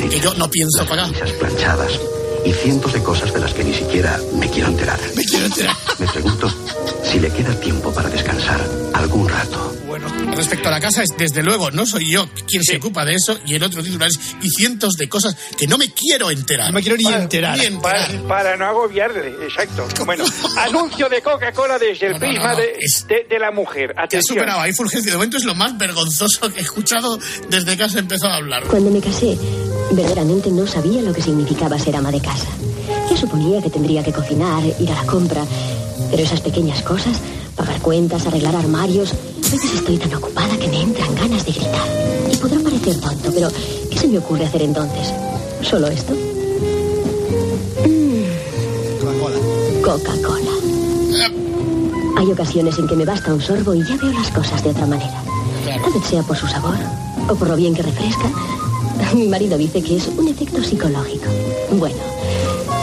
[0.08, 1.12] que yo no pienso pagar.
[1.12, 2.00] Camisas planchadas
[2.44, 4.98] y cientos de cosas de las que ni siquiera me quiero enterar.
[5.16, 5.76] Me quiero enterar.
[5.98, 6.48] Me pregunto
[7.05, 8.61] si le queda tiempo para descansar
[8.94, 9.76] algún rato.
[9.87, 10.07] Bueno.
[10.37, 13.38] Respecto a la casa, es desde luego, no soy yo quien se ocupa de eso,
[13.46, 16.68] y el otro titular es y cientos de cosas que no me quiero enterar.
[16.68, 17.59] No me quiero ni Para- enterar.
[17.59, 18.26] Ni Para, enterar.
[18.29, 19.87] para no agobiarle, exacto.
[20.07, 20.24] Bueno,
[20.59, 23.92] anuncio de Coca-Cola desde el No, prisma no, no, de, es- de- de la mujer.
[23.92, 24.37] Te has Atención.
[24.38, 25.11] superado ahí, Fulgencio.
[25.11, 28.62] De momento es lo más vergonzoso que he escuchado desde que has empezado a hablar.
[28.64, 29.37] Cuando me casé,
[29.92, 32.46] verdaderamente no sabía lo que significaba ser ama de casa.
[33.09, 35.42] Yo suponía que tendría que cocinar, ir a la compra,
[36.11, 37.18] pero esas pequeñas cosas,
[37.57, 41.87] pagar cuentas, arreglar armarios, a veces estoy tan ocupada que me entran ganas de gritar.
[42.33, 43.48] Y podrá parecer tonto, pero
[43.90, 45.12] ¿qué se me ocurre hacer entonces?
[45.62, 46.14] ¿Solo esto?
[49.00, 49.37] Coca-Cola.
[49.83, 50.50] Coca-Cola.
[52.16, 54.87] Hay ocasiones en que me basta un sorbo y ya veo las cosas de otra
[54.87, 55.22] manera.
[55.64, 56.76] Tal vez sea por su sabor
[57.29, 58.31] o por lo bien que refresca.
[59.14, 61.27] Mi marido dice que es un efecto psicológico.
[61.73, 61.96] Bueno,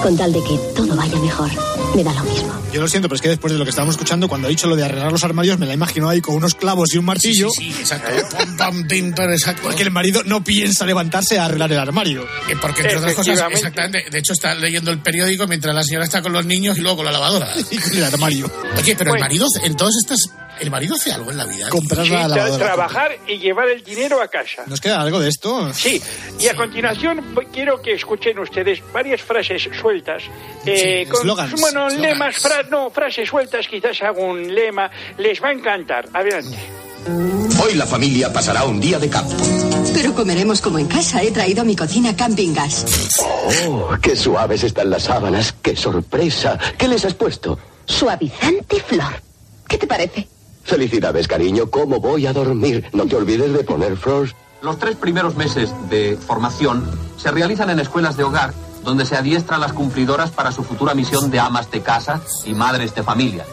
[0.02, 1.50] con tal de que todo vaya mejor,
[1.96, 2.54] me da lo mismo.
[2.74, 4.68] Yo lo siento, pero es que después de lo que estábamos escuchando, cuando ha dicho
[4.68, 7.50] lo de arreglar los armarios, me la imagino ahí con unos clavos y un martillo.
[7.50, 8.38] Sí, sí, sí, exacto.
[8.38, 9.64] Pam, pam, pam, exacto.
[9.64, 12.24] Porque el marido no piensa levantarse a arreglar el armario.
[12.50, 14.06] Eh, Porque entre otras cosas, exactamente.
[14.12, 16.98] De hecho, está leyendo el periódico mientras la señora está con los niños y luego
[16.98, 17.54] con la lavadora.
[17.72, 18.52] Y con el armario.
[18.78, 20.20] Oye, pero el marido, en todas estas
[20.60, 21.70] ¿El marido hace algo en la vida?
[21.70, 22.66] Comprar Sí, la lavadora.
[22.66, 24.64] trabajar y llevar el dinero a casa.
[24.68, 25.72] ¿Nos queda algo de esto?
[25.74, 26.02] Sí,
[26.40, 30.24] y a continuación pues, quiero que escuchen ustedes varias frases sueltas.
[30.66, 34.90] eh, Sí, con, eslogans, bueno, lemas, fra- no, frases sueltas, quizás hago un lema.
[35.18, 36.08] Les va a encantar.
[36.14, 36.58] Adelante.
[37.64, 39.34] Hoy la familia pasará un día de campo.
[39.94, 41.24] Pero comeremos como en casa.
[41.24, 42.86] He traído a mi cocina camping gas.
[43.68, 45.54] Oh, qué suaves están las sábanas.
[45.62, 46.58] Qué sorpresa.
[46.78, 47.58] ¿Qué les has puesto?
[47.86, 49.22] Suavizante flor.
[49.68, 50.28] ¿Qué te parece?
[50.68, 51.70] Felicidades, cariño.
[51.72, 52.90] ¿Cómo voy a dormir?
[52.92, 54.36] No te olvides de poner Frost.
[54.62, 56.84] Los tres primeros meses de formación
[57.18, 58.54] se realizan en escuelas de hogar
[58.84, 62.54] donde se adiestra a las cumplidoras para su futura misión de amas de casa y
[62.54, 63.46] madres de familia.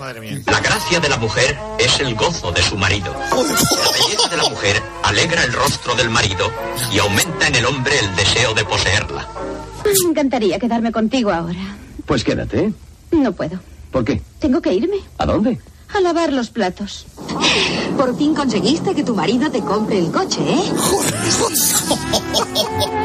[0.46, 3.12] La gracia de la mujer es el gozo de su marido.
[3.12, 6.50] La belleza de la mujer alegra el rostro del marido
[6.92, 9.26] y aumenta en el hombre el deseo de poseerla.
[9.84, 11.76] Me encantaría quedarme contigo ahora.
[12.06, 12.72] Pues quédate.
[13.10, 13.58] No puedo.
[13.90, 14.20] ¿Por qué?
[14.40, 15.58] Tengo que irme ¿A dónde?
[15.94, 17.06] A lavar los platos.
[17.96, 20.72] Por fin conseguiste que tu marido te compre el coche, ¿eh?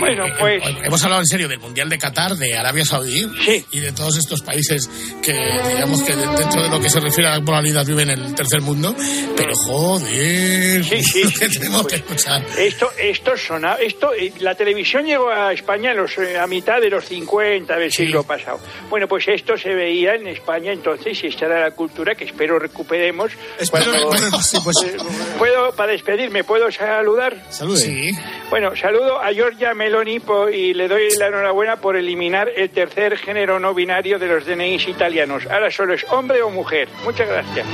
[0.00, 0.62] Bueno, pues.
[0.84, 3.26] Hemos hablado en serio del Mundial de Qatar, de Arabia Saudí
[3.70, 4.88] y de todos estos países
[5.22, 8.20] que, digamos que de- dentro de lo que se refiere a la moralidad viven en
[8.20, 8.94] el tercer mundo.
[9.36, 12.44] Pero joder, Sí, sí, sí, que tenemos que escuchar.
[12.58, 16.80] Esto, esto sonaba, esto, eh, la televisión llegó a España en los, eh, a mitad
[16.80, 18.60] de los 50 del siglo pasado.
[18.90, 22.58] Bueno, pues esto se veía en España entonces y esta era la cultura que espero
[22.58, 23.32] recuperemos.
[23.58, 24.76] Espero Cuando- sí, pues.
[24.84, 24.96] Eh,
[25.38, 27.36] ¿Puedo, para despedirme, puedo saludar?
[27.50, 27.78] Salude.
[27.78, 28.10] Sí.
[28.50, 33.16] Bueno, saludo a Giorgia Meloni po- y le doy la enhorabuena por eliminar el tercer
[33.18, 35.46] género no binario de los DNIs italianos.
[35.48, 36.88] Ahora solo es hombre o mujer.
[37.04, 37.64] Muchas gracias.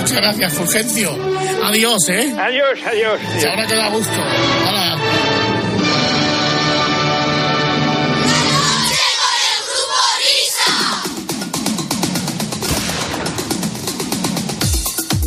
[0.00, 1.08] Muchas gracias, Fulgencio.
[1.64, 2.34] Adiós, ¿eh?
[2.38, 3.18] Adiós, adiós.
[3.38, 4.12] Se habrá quedado a gusto.
[4.68, 5.33] Hola.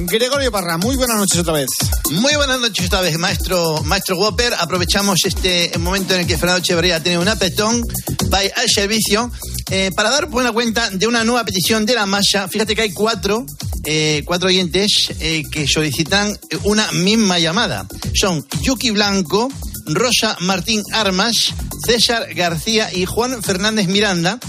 [0.10, 1.68] Gregorio Parra, muy buenas noches otra vez.
[2.12, 4.54] Muy buenas noches esta vez, maestro, maestro Whopper.
[4.58, 7.84] Aprovechamos este momento en el que Fernando Echeverría tiene un apetón
[8.34, 9.30] va al servicio
[9.70, 12.48] eh, para dar buena cuenta de una nueva petición de la masa.
[12.48, 13.46] Fíjate que hay cuatro,
[13.84, 17.86] eh, cuatro oyentes eh, que solicitan una misma llamada.
[18.14, 19.50] Son Yuki Blanco,
[19.88, 21.54] Rosa Martín Armas,
[21.86, 24.40] César García y Juan Fernández Miranda,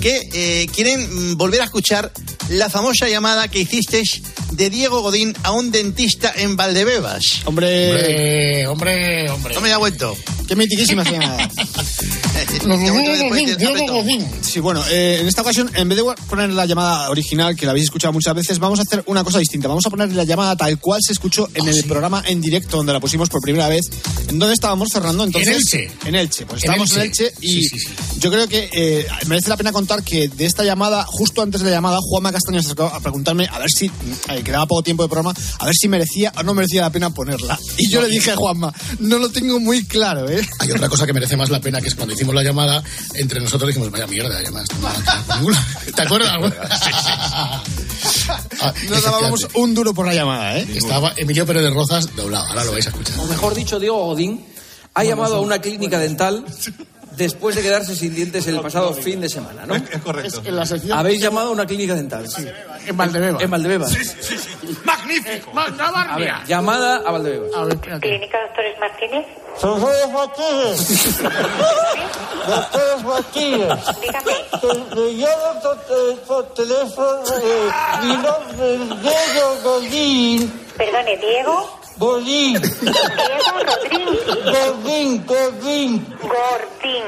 [0.00, 2.12] que eh, quieren volver a escuchar
[2.50, 7.22] la famosa llamada que hicisteis de Diego Godín a un dentista en Valdebebas.
[7.44, 9.54] Hombre, hombre, hombre, hombre.
[9.54, 10.16] No me ha vuelto.
[10.48, 11.48] Qué mitiquísima se llama.
[14.42, 17.72] Sí, bueno, eh, en esta ocasión, en vez de poner la llamada original, que la
[17.72, 19.68] habéis escuchado muchas veces, vamos a hacer una cosa distinta.
[19.68, 22.92] Vamos a poner la llamada tal cual se escuchó en el programa en directo, donde
[22.92, 23.86] la pusimos por primera vez.
[24.28, 25.48] ¿En dónde estábamos cerrando entonces?
[25.72, 25.92] En Elche.
[26.04, 26.46] En Elche.
[26.46, 27.24] Pues En estábamos en Elche.
[27.26, 27.88] Elche y Sí, sí, sí.
[28.18, 31.70] yo creo que eh, merece la pena contar que de esta llamada, justo antes de
[31.70, 35.02] la llamada, Juanma Castaño se acercó a preguntarme a ver si, eh, quedaba poco tiempo
[35.02, 37.58] de programa, a ver si merecía o no merecía la pena ponerla.
[37.78, 40.40] Y yo le dije a Juanma, no lo tengo muy claro, ¿eh?
[40.58, 42.82] Hay otra cosa que merece más la pena, que es cuando hicimos la llamada,
[43.14, 44.64] entre nosotros dijimos, vaya mierda de llamada.
[44.64, 45.66] esta no va a quedar por ninguna".
[45.96, 46.30] ¿Te acuerdas?
[48.60, 50.68] Ah, Nos dábamos un duro por la llamada, ¿eh?
[50.74, 53.18] Estaba Emilio Pérez de Rozas doblado, ahora lo vais a escuchar.
[53.20, 54.44] O mejor dicho, Diego Godín
[54.92, 56.44] ha llamado a una clínica dental
[57.12, 59.74] después de quedarse sin dientes el pasado fin de semana, ¿no?
[59.74, 60.42] Es correcto.
[60.44, 60.98] En la sección...
[60.98, 62.28] Habéis llamado a una clínica dental.
[62.28, 62.46] Sí.
[62.86, 63.42] En Valdebebas.
[63.42, 63.92] En Valdebebas.
[64.84, 65.52] ¡Magnífico!
[65.56, 67.50] A ver, llamada a Valdebebas.
[68.00, 69.26] Clínica Doctores Martínez.
[69.60, 71.20] Doctores Martínez.
[72.46, 73.78] Doctores Martínez.
[74.00, 74.32] Dígame.
[74.94, 77.22] Le llamo por, eh, por teléfono.
[77.42, 77.70] eh,
[78.02, 80.66] mi nombre es Diego Godín.
[80.76, 81.79] Perdone, Diego.
[82.00, 82.58] Godín.
[82.80, 84.24] Diego Rodríguez.
[84.44, 86.16] Godín, Godín.
[86.22, 87.04] Gordín.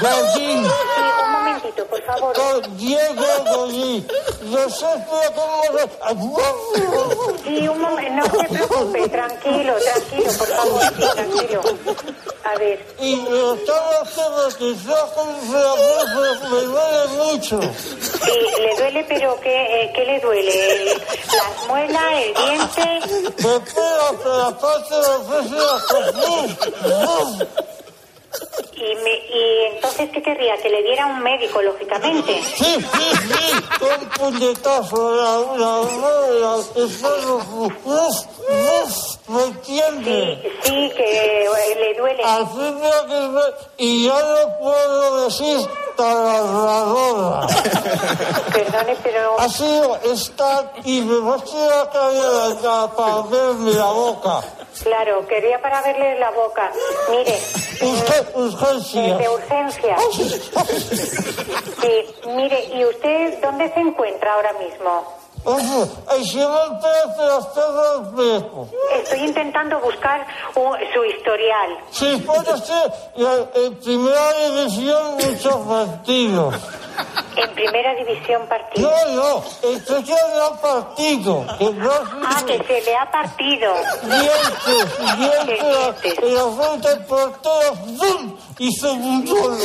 [0.00, 0.64] Godín.
[0.64, 2.32] Sí, un momentito, por favor.
[2.32, 4.06] Con Diego Godín.
[4.52, 6.38] Yo sé cómo...
[7.42, 11.60] Sí, un momento, no se preocupe, tranquilo, tranquilo, por favor, sí, tranquilo.
[12.44, 12.86] A ver.
[13.00, 14.64] Y eh, todo lo que
[16.50, 17.60] me duele mucho.
[18.00, 20.94] Sí, le duele, pero ¿qué, eh, ¿qué le duele?
[21.26, 22.84] ¿Las muelas, el diente?
[23.42, 23.60] Me
[24.12, 25.10] la parte de
[28.76, 30.56] Y, me, y entonces, ¿qué querría?
[30.58, 32.42] Que le diera un médico, lógicamente.
[32.42, 37.04] Sí, sí, sí, un puñetazo, la, la, uf,
[37.84, 40.40] uf, ¿me entiende?
[40.42, 41.48] Sí, sí, que
[41.80, 42.22] le duele.
[42.22, 47.46] Fin me que y ya no puedo decir taladradora.
[48.52, 49.40] Perdone, pero...
[49.40, 54.40] Ha sido esta y me va a tirar acá para verme la boca.
[54.82, 56.70] Claro, quería para verle la boca.
[57.10, 57.38] Mire.
[57.80, 59.06] Usted, urgencia.
[59.06, 59.96] eh, de urgencia.
[61.80, 65.23] Sí, mire, ¿y usted dónde se encuentra ahora mismo?
[69.02, 71.78] Estoy intentando buscar un- su historial.
[71.90, 76.54] Sí, puede ser la- en primera división muchos partidos.
[77.36, 78.90] En primera división partido.
[78.90, 81.46] No, no, esto ya le ha partido.
[81.58, 81.90] Que no
[82.26, 83.74] Ah, que se le ha partido.
[84.02, 88.36] Dientes, dientes, en la frente del portero, ¡bum!
[88.84, 89.58] Un gol.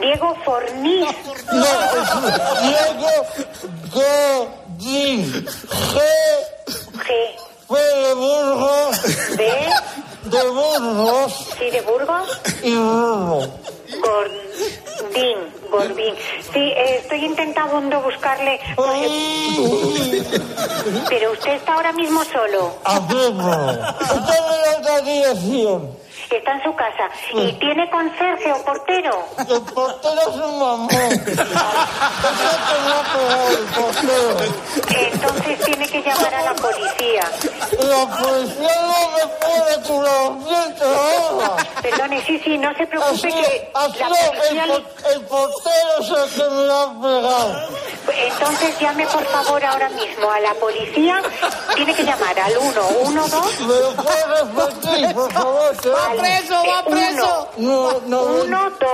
[0.00, 1.06] Diego Fornís.
[1.52, 2.08] No, es
[2.62, 3.12] Diego
[3.92, 5.46] Godín.
[5.46, 5.96] G.
[6.96, 7.10] G.
[7.68, 9.36] Burgos.
[9.36, 9.42] B.
[10.26, 11.32] De Burgos.
[11.56, 12.40] Sí, de Burgos.
[12.64, 13.48] Y Burgos.
[14.02, 15.38] Gordín.
[15.70, 16.14] Gordín.
[16.52, 18.60] Sí, eh, estoy intentando buscarle.
[21.08, 22.74] Pero usted está ahora mismo solo.
[22.84, 23.76] Hablemos.
[24.00, 25.96] Está en la otra dirección.
[26.30, 27.08] Está en su casa.
[27.34, 29.24] ¿Y tiene conserje o portero?
[29.38, 30.88] El portero es un mamón.
[34.90, 36.54] Entonces tiene que llamar a la
[36.96, 37.30] policía.
[37.88, 40.32] La policía no me puede curar.
[41.82, 44.64] Perdone, sí, sí, no se preocupe Así, que así la el, policía...
[44.66, 47.68] por- el portero es el que me ha pegado.
[48.16, 51.22] Entonces llame por favor ahora mismo a la policía.
[51.74, 53.64] Tiene que llamar al 112.
[53.64, 55.76] ¿Me lo puedes repetir, por favor?
[55.76, 57.48] ¿Te Va preso, va preso.
[57.58, 58.90] No, no, 1, 2.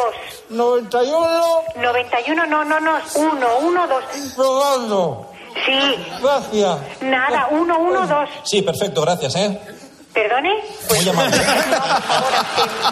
[0.50, 1.62] 91.
[1.76, 2.98] 91, no, no, no.
[3.14, 4.05] 1, 1, 2.
[4.36, 5.26] Probando.
[5.66, 6.07] Sí.
[6.20, 6.78] Gracias.
[7.03, 8.28] Nada, 1, 1, 2.
[8.44, 9.61] Sí, perfecto, gracias, ¿eh?
[10.12, 10.53] ¿Perdone?
[10.90, 11.36] Muy amable.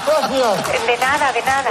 [0.07, 0.87] Gracias.
[0.87, 1.71] De nada, de nada.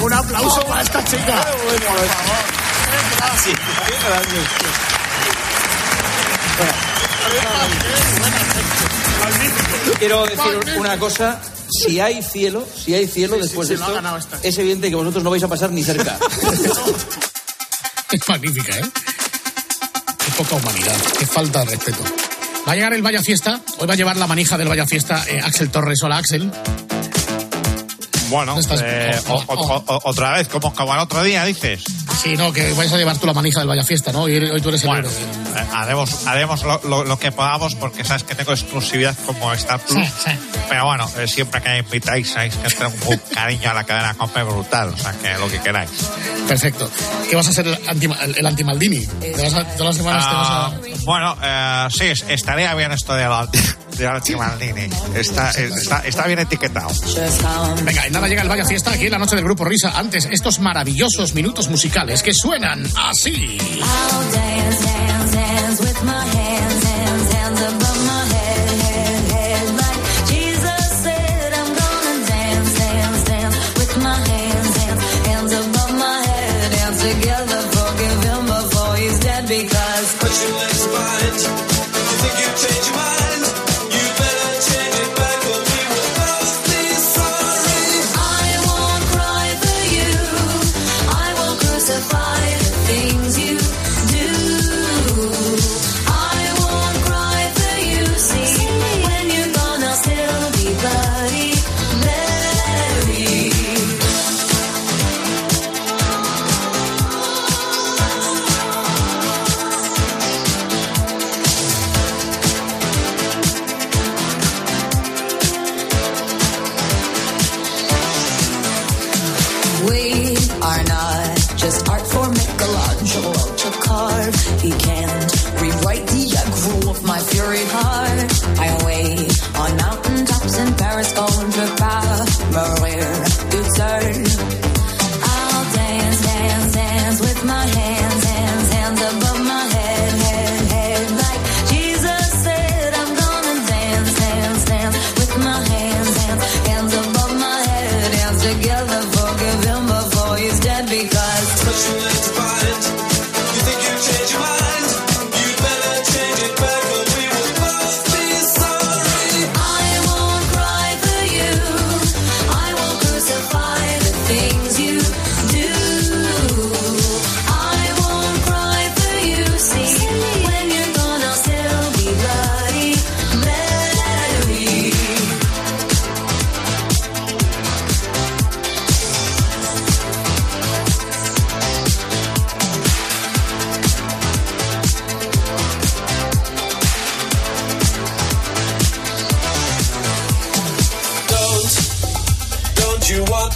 [0.00, 1.44] Un aplauso para esta chica.
[3.42, 3.54] Sí,
[9.98, 11.40] Quiero decir una cosa.
[11.80, 14.38] Si hay cielo, si hay cielo después sí, de lo ha esto, ganado esta.
[14.42, 16.18] es evidente que vosotros no vais a pasar ni cerca.
[18.12, 18.82] Es magnífica, ¿eh?
[20.18, 22.04] Qué poca humanidad, qué falta de respeto.
[22.68, 23.60] Va a llegar el Vaya Fiesta.
[23.78, 26.02] Hoy va a llevar la manija del Vaya Fiesta eh, Axel Torres.
[26.02, 26.52] Hola, Axel.
[28.32, 31.84] Bueno, eh, o- o- o- otra vez, como, como el otro día, dices.
[32.22, 34.22] Sí, no, que vais a llevar tú la manija del Vaya Fiesta, ¿no?
[34.22, 35.22] Hoy, hoy tú eres el Bueno, héroe.
[35.62, 39.80] eh, haremos, haremos lo, lo- lo que podamos porque sabes que tengo exclusividad como Star
[39.80, 40.08] Plus.
[40.68, 44.14] Pero bueno, eh, siempre que me invitáis, sabéis que tengo un cariño a la cadena
[44.14, 44.88] Cope brutal.
[44.90, 45.90] O sea, que lo que queráis.
[46.48, 46.90] Perfecto.
[47.28, 49.06] ¿Qué vas a ser el, anti, el, el anti-Maldini?
[49.06, 50.91] ¿Te vas a- todas las semanas te vas a...
[51.04, 54.88] Bueno, eh, sí, es- estaría bien esto de la, de la Maldini.
[55.14, 56.88] Está, está, está bien etiquetado.
[57.82, 59.98] Venga, y nada, llega el Vaya Fiesta aquí en la noche del Grupo Risa.
[59.98, 63.58] Antes, estos maravillosos minutos musicales que suenan así.
[63.58, 66.12] I'll dance, dance, dance with my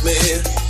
[0.07, 0.66] man.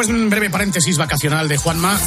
[0.00, 1.98] Después de un breve paréntesis vacacional de Juanma,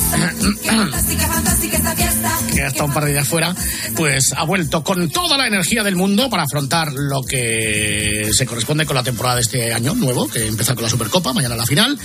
[2.51, 3.55] que ha estado un par de días fuera,
[3.95, 8.87] pues ha vuelto con toda la energía del mundo para afrontar lo que se corresponde
[8.87, 11.99] con la temporada de este año nuevo, que empieza con la Supercopa, mañana la final.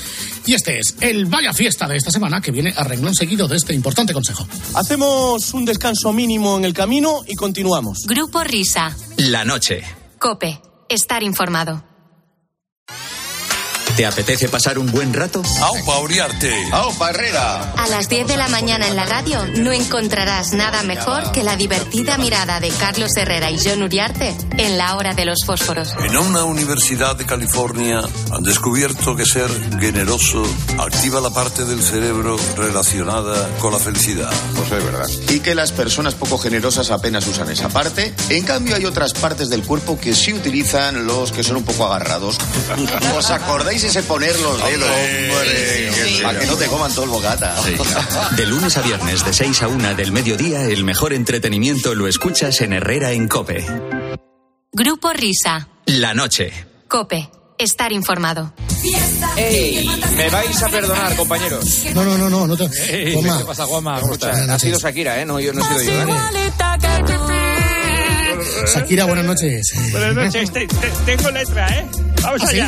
[0.44, 3.56] Y este es el Vaya Fiesta de esta semana, que viene a renglón seguido de
[3.56, 4.46] este importante consejo.
[4.74, 8.04] Hacemos un descanso mínimo en el camino y continuamos.
[8.06, 8.94] Grupo Risa.
[9.16, 9.82] La noche.
[10.18, 10.60] Cope.
[10.90, 11.87] Estar informado.
[13.98, 15.42] ¿Te apetece pasar un buen rato?
[15.60, 16.54] Aupa Uriarte.
[16.70, 17.72] Aupa Herrera.
[17.72, 21.56] A las 10 de la mañana en la radio no encontrarás nada mejor que la
[21.56, 25.96] divertida mirada de Carlos Herrera y John Uriarte en la hora de los fósforos.
[25.98, 30.44] En una universidad de California han descubierto que ser generoso
[30.78, 34.30] activa la parte del cerebro relacionada con la felicidad.
[34.54, 35.08] Pues es verdad.
[35.30, 38.14] Y que las personas poco generosas apenas usan esa parte.
[38.28, 41.86] En cambio, hay otras partes del cuerpo que sí utilizan los que son un poco
[41.86, 42.38] agarrados.
[43.16, 44.90] ¿Os acordáis ese poner los dedos?
[46.22, 47.54] Para que no te coman todo el bocata.
[48.36, 52.60] De lunes a viernes, de 6 a 1 del mediodía, el mejor entretenimiento lo escuchas
[52.60, 53.64] en Herrera en Cope.
[54.72, 55.68] Grupo Risa.
[55.86, 56.52] La noche.
[56.88, 57.30] Cope.
[57.58, 58.52] Estar informado.
[59.36, 59.88] ¡Ey!
[60.16, 61.84] Me vais a perdonar, compañeros.
[61.94, 62.64] No, no, no, no, no te...
[63.08, 63.38] Ey, Juanma.
[63.38, 64.00] ¿Qué pasa, Juanma?
[64.00, 64.36] ¿Cómo estás?
[64.36, 64.78] Buenas Ha sido.
[64.78, 65.24] Shakira, ¿eh?
[65.26, 66.16] No, yo no he sido yo, ¿eh?
[68.74, 69.72] Shakira, buenas noches.
[69.90, 71.86] Buenas noches, te- te- tengo letra, ¿eh?
[72.22, 72.60] Vamos ¿Ah, sí?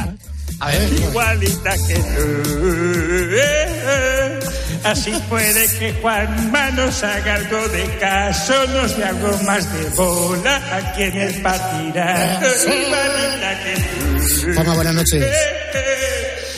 [0.61, 0.77] Allá.
[0.77, 0.93] A ver.
[0.93, 3.35] Igualita que tú.
[3.35, 4.39] eh, eh.
[4.85, 10.57] Así puede que Juanma nos haga algo de caso, nos dé algo más de bola
[10.75, 12.43] a quien es para tirar.
[12.43, 14.55] Igualita que tú.
[14.55, 15.25] Juanma, buenas noches.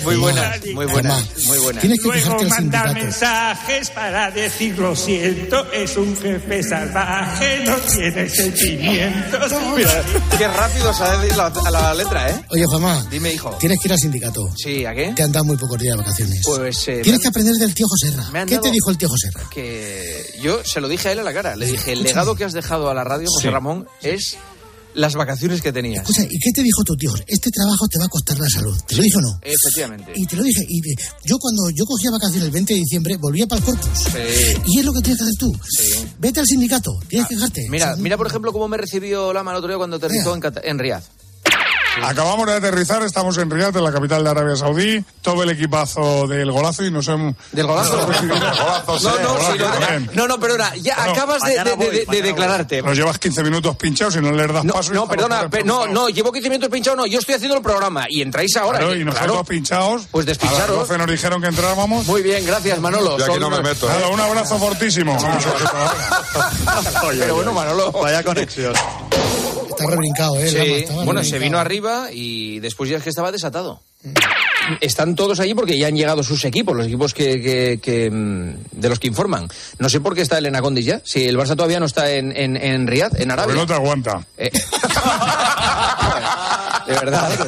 [0.04, 1.80] Muy buenas, muy buenas, muy buenas.
[1.80, 3.04] Tienes que Luego fijarte el manda sindicato.
[3.06, 9.52] mensajes para decir lo siento, es un jefe salvaje, no tiene sentimientos.
[9.76, 10.02] Mira,
[10.38, 12.44] qué rápido sabes la, a la letra, ¿eh?
[12.50, 13.50] Oye, Juanma, Dime, hijo.
[13.60, 14.50] tienes que ir al sindicato.
[14.56, 15.12] Sí, ¿a qué?
[15.14, 16.40] Te han dado muy pocos días de vacaciones.
[16.44, 18.28] Pues eh, Tienes que aprender del tío Joserra.
[18.30, 19.48] me han ¿Qué te dijo el tío Joserra?
[19.50, 21.56] que yo se lo dije a él a la cara.
[21.56, 22.08] Le dije, el Escúchame.
[22.08, 23.50] legado que has dejado a la radio, José Sí.
[23.50, 24.36] Ramón, es
[24.94, 26.02] las vacaciones que tenías.
[26.02, 27.12] Escucha, ¿y qué te dijo tu tío?
[27.26, 28.76] Este trabajo te va a costar la salud.
[28.86, 29.40] ¿Te lo dijo o no?
[29.42, 30.12] Efectivamente.
[30.14, 30.64] Y te lo dije.
[30.68, 30.80] Y
[31.24, 33.88] yo cuando yo cogía vacaciones el 20 de diciembre, volvía para el corpus.
[33.98, 34.62] Sí.
[34.66, 35.52] Y es lo que tienes que hacer tú.
[35.68, 36.06] Sí.
[36.18, 36.90] Vete al sindicato.
[37.08, 37.66] Tienes que quejarte.
[37.68, 40.78] Mira, mira por ejemplo cómo me recibió Lama el otro día cuando aterrizó en, en
[40.78, 41.02] Riyadh.
[42.02, 45.04] Acabamos de aterrizar, estamos en Riyadh, en la capital de Arabia Saudí.
[45.20, 47.34] Todo el equipazo del golazo y nos hemos...
[47.52, 48.08] ¿Del golazo?
[48.12, 52.06] No, sí, no, golazo sí, no, no, no, perdona, ya No, acabas de, de- de-
[52.06, 52.82] de declararte.
[52.82, 54.92] Nos llevas 15 minutos pinchados y no le das No, paso.
[54.92, 58.06] no, perdona, pe- no, no, llevo 15 minutos pinchado, no, yo estoy haciendo el programa
[58.08, 58.78] y entráis ahora.
[58.78, 59.44] Claro, eh, y nosotros claro.
[59.44, 60.02] pinchados.
[60.10, 60.76] Pues A las despincharos.
[60.88, 62.06] 12 nos dijeron que entrábamos.
[62.06, 63.18] Muy bien, gracias Manolo.
[63.18, 65.16] Yo aquí no me meto, Nada, un abrazo fortísimo.
[67.18, 67.92] Pero bueno, Manolo.
[67.92, 68.72] Vaya conexión.
[69.82, 70.48] Está rebrincado, ¿eh?
[70.48, 73.82] Sí, Lama, bueno, se vino arriba y después ya es que estaba desatado.
[74.80, 78.54] Están todos allí porque ya han llegado sus equipos, los equipos que, que- que, mm,
[78.80, 79.48] de los que informan.
[79.78, 81.00] No sé por qué está Elena Condis ya.
[81.04, 83.54] Si el Barça todavía no está en, en, en Riyadh, en Arabia.
[83.54, 84.26] Porque no te aguanta.
[84.36, 84.50] Eh,
[86.86, 87.46] de verdad,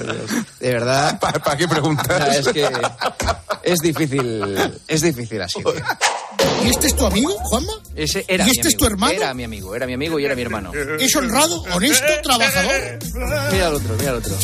[0.60, 1.20] de verdad.
[1.44, 2.36] ¿Para qué preguntas?
[2.36, 2.68] Es que
[3.62, 5.60] es difícil, es difícil así.
[6.64, 7.72] ¿Y este es tu amigo, Juanma?
[7.94, 9.12] Ese era ¿Y mi este es tu hermano?
[9.12, 10.72] Era mi amigo, era mi amigo y era mi hermano.
[10.98, 12.98] ¿Es honrado, honesto, trabajador?
[13.52, 14.34] Mira al otro, mira al otro.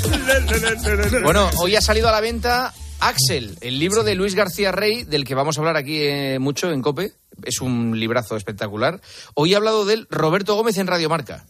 [1.22, 5.24] Bueno, hoy ha salido a la venta Axel, el libro de Luis García Rey, del
[5.24, 7.12] que vamos a hablar aquí eh, mucho en COPE.
[7.44, 9.00] Es un librazo espectacular.
[9.34, 11.44] Hoy ha hablado de él Roberto Gómez en Radio Marca.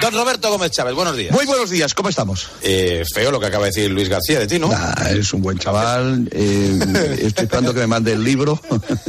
[0.00, 1.32] Don Roberto Gómez Chávez, buenos días.
[1.32, 2.48] Muy buenos días, ¿cómo estamos?
[2.62, 4.68] Eh, feo lo que acaba de decir Luis García de ti, ¿no?
[4.68, 6.26] Nah, es un buen chaval.
[6.32, 6.78] eh,
[7.20, 8.58] estoy esperando que me mande el libro.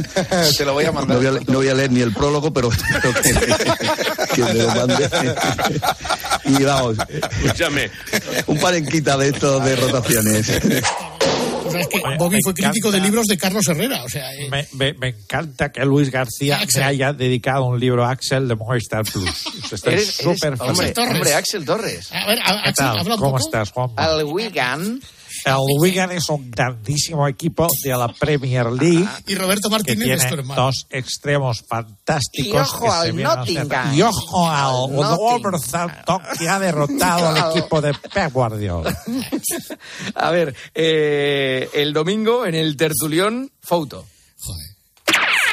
[0.58, 1.16] Te lo voy a mandar.
[1.16, 4.42] No voy a, le- no voy a leer ni el prólogo, pero espero que, que
[4.42, 5.10] me lo mande.
[6.44, 6.96] Y vamos,
[7.42, 7.90] Escúchame.
[8.46, 10.50] un parenquita de estos de rotaciones.
[11.64, 14.02] O sea, es que Bobby fue crítico de libros de Carlos Herrera.
[14.04, 18.04] O sea, eh, Me, me- me encanta que Luis García se haya dedicado un libro
[18.04, 19.44] a Axel de Movistar Plus.
[19.72, 20.98] Estoy súper hombre, feliz.
[20.98, 22.10] hombre, Axel Torres.
[22.12, 22.98] A ver, a- ¿Qué Axel, tal?
[23.04, 23.38] ¿Cómo poco.
[23.38, 23.90] estás, Juan?
[23.96, 25.00] Al Wigan.
[25.44, 29.08] El Wigan es un grandísimo equipo de la Premier League.
[29.26, 30.62] Y Roberto que Martínez es tu tiene hermano.
[30.66, 32.46] dos extremos fantásticos.
[32.46, 33.94] Y ojo que se al vienen a hacer- Nottingham.
[33.94, 34.90] Y ojo al.
[34.92, 38.96] Wolverhampton que ha derrotado al equipo de Pep Guardiola.
[40.14, 44.06] A ver, eh, el domingo en el tertulión, Fouto.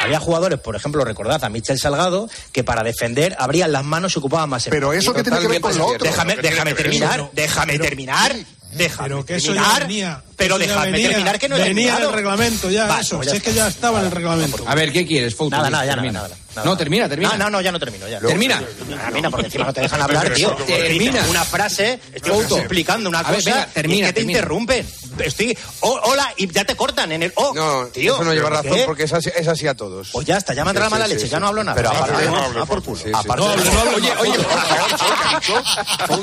[0.01, 4.19] Había jugadores, por ejemplo, recordad a Michel Salgado, que para defender abrían las manos y
[4.19, 6.05] ocupaban más Pero eso qué tiene que ver con lo otro.
[6.05, 7.29] Déjame, ¿Qué tiene déjame que terminar, eso?
[7.33, 8.35] déjame Pero- terminar.
[8.71, 9.87] Déjame Pero que eso ya terminar.
[9.87, 10.23] venía.
[10.37, 13.15] pero eso déjame venía- terminar que no he Venía el reglamento ya, Vale, eso.
[13.17, 14.63] pues si es que ya estaba en el reglamento.
[14.67, 15.57] A ver, ¿qué quieres, Fouto?
[15.57, 16.63] Nada, nada, ya nada, nada, nada.
[16.67, 17.31] No, termina, termina.
[17.31, 18.07] No, no, no, ya no termino.
[18.07, 18.19] Ya.
[18.19, 18.61] Termina.
[19.05, 20.51] Termina, porque encima no te dejan hablar, tío.
[20.65, 21.25] Termina.
[21.29, 22.57] Una frase, estoy Fouto.
[22.57, 24.39] explicando una A ver, cosa venga, termina, y es que te termina.
[24.39, 24.87] interrumpen.
[25.19, 28.13] Estoy, oh, hola, y ya te cortan en el, oh, No, tío.
[28.15, 28.83] eso no lleva ¿pero razón qué?
[28.85, 30.09] porque es así, es así a todos.
[30.11, 31.41] Pues ya está, ya me la mala sí, leche, sí, ya sí.
[31.41, 31.75] no hablo nada.
[31.75, 32.97] Pero aparte, no, va por culo.
[32.97, 33.11] sí, sí.
[33.13, 34.37] Aparte No, no, no, Oye, oye,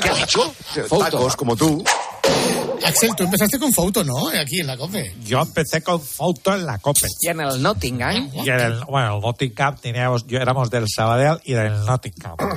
[0.01, 0.53] ¿Qué ha dicho?
[0.99, 1.83] Tacos como tú.
[2.85, 4.29] Axel, tú empezaste con Fouto, ¿no?
[4.29, 5.15] Aquí en la COPE.
[5.25, 7.07] Yo empecé con foto en la COPE.
[7.21, 8.29] y en el Nottingham.
[8.33, 12.35] Y en el, bueno, el Nottingham teníamos, yo éramos del Sabadell y del Nottingham.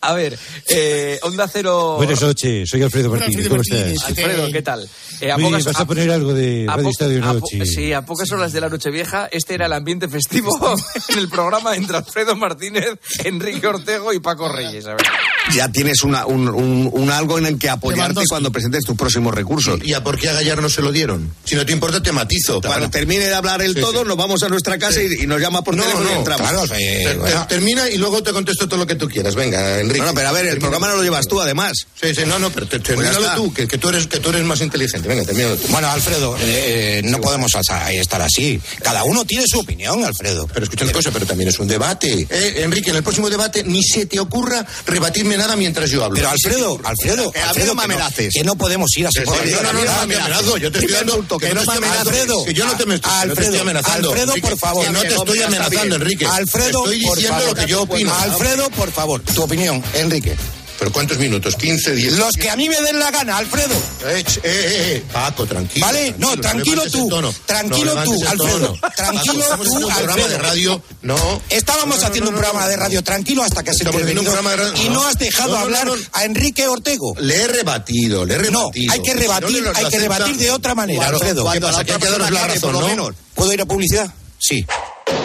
[0.00, 1.94] A ver, eh, Onda Cero.
[1.96, 3.48] Buenas noches, soy Alfredo Martínez.
[3.48, 4.04] ¿Cómo estás?
[4.04, 4.88] Alfredo, ¿qué tal?
[5.22, 7.34] Eh, a Oye, pocas- vas a poner algo de a Radio po- Estadio a po-
[7.34, 7.64] Noche.
[7.64, 10.50] Sí, a pocas horas de la Nochevieja, este era el ambiente festivo
[11.10, 14.84] en el programa entre Alfredo Martínez, Enrique Ortego y Paco Reyes.
[14.86, 15.06] A ver.
[15.54, 19.34] Ya tienes una, un, un- un algo en el que apoyarte cuando presentes tus próximos
[19.34, 19.78] recursos.
[19.84, 21.32] ¿Y a por qué a Gallar no se lo dieron?
[21.44, 22.60] Si no te importa, te matizo.
[22.60, 24.08] Cuando termine de hablar el Sí, todo, sí.
[24.08, 25.06] nos vamos a nuestra casa Sí.
[25.20, 26.48] y, y nos llama por No, teléfono y no, entramos.
[26.48, 29.34] claro, Ter- ter- termina y luego te contesto todo lo que tú quieras.
[29.36, 30.00] Venga, Enrique.
[30.00, 30.68] No, no, pero a ver, el Termina.
[30.70, 31.72] programa no lo llevas tú, además.
[32.00, 33.34] Sí, sí, no, no, pero te- Pues termínalo está.
[33.36, 35.08] tú, que, que tú eres, que tú eres más inteligente.
[35.16, 35.56] Venga.
[35.68, 38.60] Bueno, Alfredo, eh, no podemos estar así.
[38.82, 40.46] Cada uno tiene su opinión, Alfredo.
[40.52, 42.26] Pero escucha una cosa, pero también es un debate.
[42.30, 46.16] Eh, Enrique, en el próximo debate ni se te ocurra rebatirme nada mientras yo hablo.
[46.16, 49.38] Pero Alfredo, Alfredo, a Alfredo, que no, que no podemos ir sí, la no, no,
[49.38, 49.96] no, vida.
[50.00, 52.94] no me amenazo, yo te estoy dando- que no Alfredo, que yo no te me-
[52.94, 54.84] estoy amenazando, Alfredo, por favor.
[54.86, 55.96] Que no te estoy amenazando.
[55.96, 56.26] Enrique.
[56.26, 58.14] Alfredo, Estoy diciendo lo que yo opino.
[58.14, 60.36] Alfredo, por favor, tu opinión, Enrique.
[60.82, 61.56] ¿Pero cuántos minutos?
[61.56, 62.14] ¿15, 10?
[62.14, 63.72] Los que a mí me den la gana, Alfredo.
[64.04, 65.86] Eh, eh, eh, eh, Paco, tranquilo.
[65.86, 67.08] Vale, no, tranquilo tú.
[67.46, 68.76] Tranquilo No tú, Alfredo.
[68.96, 70.28] Tranquilo Paco, tú, un programa Alfredo.
[70.28, 70.82] de radio.
[71.02, 71.40] No.
[71.50, 72.68] Estábamos No, no, haciendo no, un no, programa no.
[72.70, 74.82] de radio tranquilo hasta que se Estamos te haciendo un programa de radio.
[74.84, 76.02] y no has dejado No, no, hablar no, no.
[76.14, 77.14] a Enrique Ortego.
[77.20, 78.92] Le he rebatido, le he No, rebatido.
[78.92, 81.48] hay que rebatir, no hay que rebatir de otra manera, Alfredo.
[81.52, 81.84] ¿Qué pasa?
[81.84, 83.10] Que hay que daros la razón, ¿no?
[83.36, 84.12] ¿Puedo ir a publicidad?
[84.40, 84.66] Sí.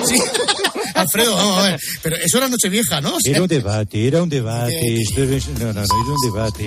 [0.08, 0.22] Sí.
[0.98, 1.80] Alfredo, vamos a ver.
[2.04, 3.16] Pero eso era Nochevieja, ¿no?
[3.16, 5.02] O sea, Era un debate, era un debate.
[5.02, 6.66] Esto es- no, no, no, era un debate.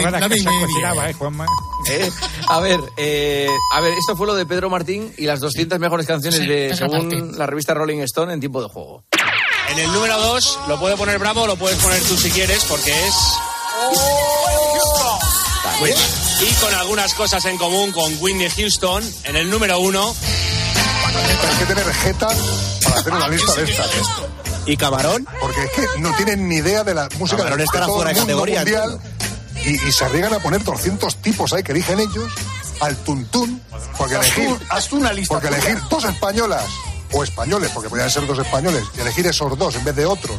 [0.00, 1.46] Toda la casa cocinaba, ¿eh, Juanma?
[1.90, 2.10] Eh,
[2.48, 6.06] a ver, eh, a ver, esto fue lo de Pedro Martín y las 200 mejores
[6.06, 9.04] canciones Sí, de, según la revista Rolling Stone en tiempo de juego.
[9.70, 12.90] En el número 2 lo puede poner Bravo, lo puedes poner tú si quieres, porque
[12.92, 13.14] es.
[15.80, 15.96] Bueno,
[16.40, 19.02] y con algunas cosas en común con Whitney Houston.
[19.24, 20.14] En el número 1.
[21.16, 22.28] Hay que tener jeta
[22.94, 23.90] para hacer una lista de estas.
[24.66, 25.26] ¿Y Camarón?
[25.40, 28.12] Porque es que no tienen ni idea de la música Camarón de, estará todo fuera
[28.12, 28.98] de categoría, mundial
[29.64, 32.32] y, y se arriesgan a poner 200 tipos ahí que eligen ellos
[32.80, 33.62] al tuntún
[33.96, 36.64] porque elegir, haz una lista porque elegir dos españolas
[37.12, 40.36] o españoles, porque podrían ser dos españoles, y elegir esos dos en vez de otros,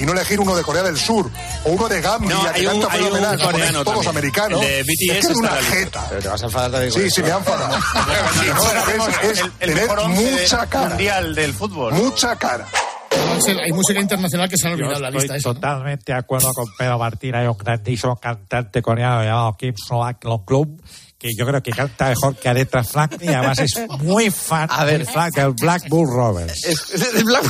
[0.00, 1.30] y no elegir uno de Corea del Sur
[1.64, 4.10] o uno de Gambia, No, que un- canta hay un fenomenal, como coreano todos también.
[4.10, 6.06] americanos, El de BTS es que es una jeta.
[6.08, 7.78] Pero te vas a enfadar también Sí, sí, me han enfadado.
[9.22, 10.88] Es, es el, el tener mejor mucha cara.
[10.88, 11.92] mundial del fútbol.
[11.94, 12.66] Mucha cara.
[13.64, 15.48] Hay música internacional que se han Yo olvidado la estoy lista esa.
[15.48, 15.54] ¿no?
[15.54, 17.34] totalmente de acuerdo con Pedro Martín.
[17.34, 20.82] Hay un grandísimo cantante coreano llamado Kim Soak Long Club
[21.18, 24.84] que yo creo que canta mejor que Aretha Franklin y además es muy fan, A
[24.84, 25.04] ver.
[25.04, 26.64] fan del Black Bull Rovers.
[26.64, 27.42] Es- es el Black-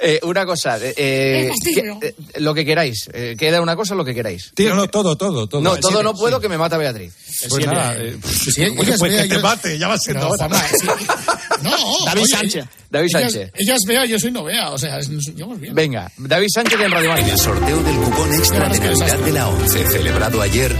[0.00, 3.08] Eh, una cosa, eh, eh, que- eh, lo que queráis.
[3.12, 4.52] Eh, queda una cosa, lo que queráis.
[4.54, 5.60] Tíralo todo, todo, todo.
[5.60, 6.18] No, Sí, todo no sí.
[6.20, 7.12] puedo, que me mata Beatriz.
[7.48, 8.54] Pues nada, pues,
[8.98, 10.48] pues que te mate, ya va siendo hora.
[10.48, 10.86] Juanma, sí.
[11.62, 11.70] No,
[12.06, 12.64] David oye, Sánchez.
[12.88, 13.52] David ellas- Sánchez.
[13.56, 14.70] Ellas vea, yo soy no vea.
[14.70, 15.74] O sea, es- nos llevamos bien.
[15.74, 19.48] Venga, David Sánchez en Radio En el sorteo del cupón extra de Navidad de la
[19.48, 20.76] 11 celebrado ayer,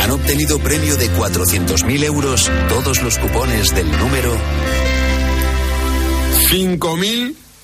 [0.00, 4.36] han obtenido premio de 400.000 euros todos los cupones del número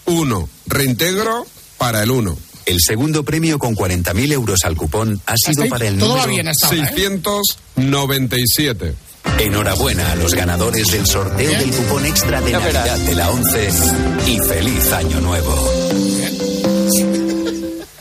[0.06, 0.48] 5001.
[0.66, 1.46] Reintegro
[1.78, 2.36] para el 1.
[2.66, 6.66] El segundo premio con 40.000 euros al cupón ha sido para el número bien hasta
[6.68, 6.92] ahora, ¿eh?
[6.94, 8.94] 697.
[9.38, 12.86] Enhorabuena a los ganadores del sorteo del cupón extra de Ya verás.
[12.86, 13.68] Navidad de la 11
[14.28, 15.54] y feliz año nuevo.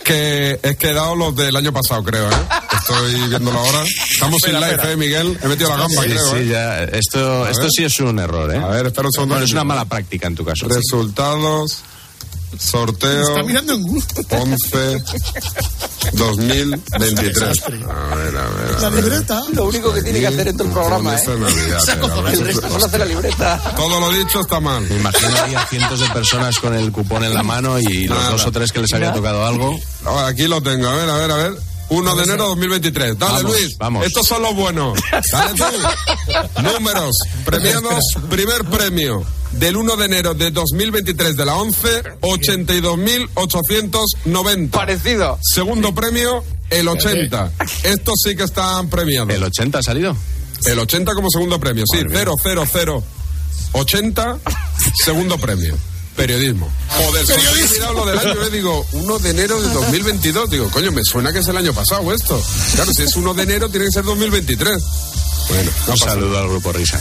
[0.04, 2.34] Que he quedado los del año pasado, creo, ¿eh?
[2.82, 3.84] Estoy viéndolo ahora.
[4.12, 4.92] Estamos sin Espera, live, espera.
[4.92, 5.40] ¿eh, Miguel?
[5.44, 6.48] He metido la gamba, Sí, creo, sí, ¿eh?
[6.48, 6.84] ya.
[6.84, 7.72] Esto, A esto ver.
[7.72, 8.58] sí es un error, ¿eh?
[8.58, 9.36] A ver, espera un segundo.
[9.36, 10.68] Bueno, es una mala práctica en tu caso.
[10.68, 11.84] Resultados,
[12.60, 14.04] sorteo, Está mirando en Google.
[14.30, 15.04] 11,
[16.14, 17.64] 2023.
[17.64, 17.70] A
[18.16, 19.04] ver, a ver, a La ver.
[19.04, 19.42] libreta.
[19.54, 21.24] Lo único que tiene que hacer en todo el programa, ¿eh?
[21.28, 21.80] Navidad.
[22.32, 23.60] El resto conoce la libreta.
[23.76, 24.84] Todo lo dicho está mal.
[24.90, 28.32] Me imagino había cientos de personas con el cupón en la mano y los Nada.
[28.32, 29.80] dos o tres que les había tocado algo.
[30.06, 31.54] Ahora, Aquí lo tengo, a ver, a ver, a ver.
[31.92, 33.20] 1 de enero de 2023.
[33.20, 33.78] Dale, Vamos, Luis.
[33.78, 34.06] vamos.
[34.06, 34.98] Estos son los buenos.
[35.32, 35.64] Dale tú.
[36.64, 37.16] Números.
[37.46, 38.04] Premiados.
[38.30, 39.24] Primer premio.
[39.52, 44.70] Del 1 de enero de 2023 de la 11, 82.890.
[44.72, 45.38] Parecido.
[45.42, 47.52] Segundo premio, el 80.
[47.84, 49.30] Estos sí que están premiados.
[49.34, 50.16] ¿El 80 ha salido?
[50.66, 52.00] El 80 como segundo premio, sí.
[52.10, 53.04] 0, 0, 0.
[53.74, 54.38] 80,
[55.04, 55.76] segundo premio.
[56.22, 56.72] Periodismo.
[56.88, 57.26] Joder,
[57.72, 60.52] mirado lo del año, eh, digo, 1 de enero de 2022.
[60.52, 62.40] Digo, coño, me suena que es el año pasado esto.
[62.76, 64.84] Claro, si es 1 de enero, tiene que ser 2023.
[65.50, 67.00] Bueno, no Un saludo al grupo Risa.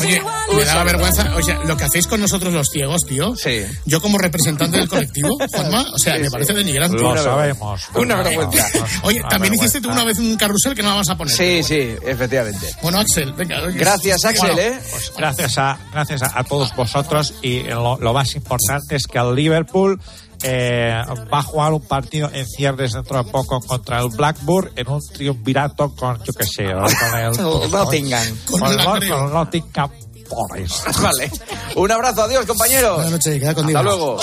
[0.00, 0.22] Oye,
[0.56, 1.34] me daba vergüenza.
[1.36, 3.34] O sea, lo que hacéis con nosotros los ciegos, tío.
[3.36, 3.64] Sí.
[3.84, 6.96] Yo como representante del colectivo, Juanma, o sea, me parece denigrante.
[7.02, 7.82] Lo sabemos.
[7.94, 8.66] Una vergüenza.
[9.02, 9.64] Oye, Una también vergüenza.
[9.64, 11.34] hiciste tú una vez un carrusel que no vamos a poner.
[11.34, 12.74] Sí, sí, efectivamente.
[12.82, 13.62] Bueno, Axel, venga.
[13.62, 13.78] oye.
[13.78, 14.80] Gracias, Axel, Bueno, ¿eh?
[14.90, 19.18] Pues gracias a, gracias a, a todos vosotros y lo, lo más importante es que
[19.18, 20.00] el Liverpool
[20.42, 24.88] eh, va a jugar un partido en cierres dentro de poco contra el Blackburn en
[24.88, 27.32] un triunvirato con, yo qué sé, con el,
[27.70, 28.36] Nottingham.
[28.50, 29.90] con, Con el, Nottingham
[30.28, 30.86] Forest.
[31.00, 31.30] Vale.
[31.76, 32.94] Un abrazo, adiós, compañeros.
[32.94, 34.18] Buenas noches, queda Hasta luego.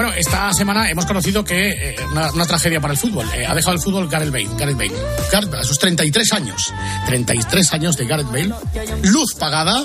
[0.00, 3.26] Bueno, esta semana hemos conocido que eh, una, una tragedia para el fútbol.
[3.34, 4.48] Eh, ha dejado el fútbol Gareth Bale.
[4.58, 4.92] Gareth Bale.
[5.30, 6.72] Gareth a sus 33 años.
[7.04, 8.54] 33 años de Gareth Bale.
[9.02, 9.84] Luz pagada.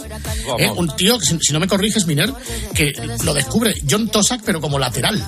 [0.58, 2.32] Eh, un tío, que si, si no me corriges, Miner,
[2.74, 2.94] que
[3.26, 5.22] lo descubre John Tosak, pero como lateral.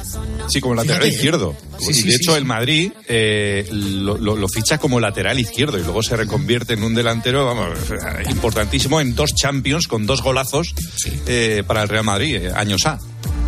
[0.48, 1.16] Sí, como lateral Fíjate.
[1.16, 1.54] izquierdo.
[1.80, 5.38] Sí, y sí, de sí, hecho, el Madrid eh, lo, lo- lo ficha como lateral
[5.38, 7.78] izquierdo y luego se reconvierte en un delantero vamos,
[8.30, 10.74] importantísimo en dos Champions con dos golazos
[11.68, 12.98] para el Real Madrid, años A.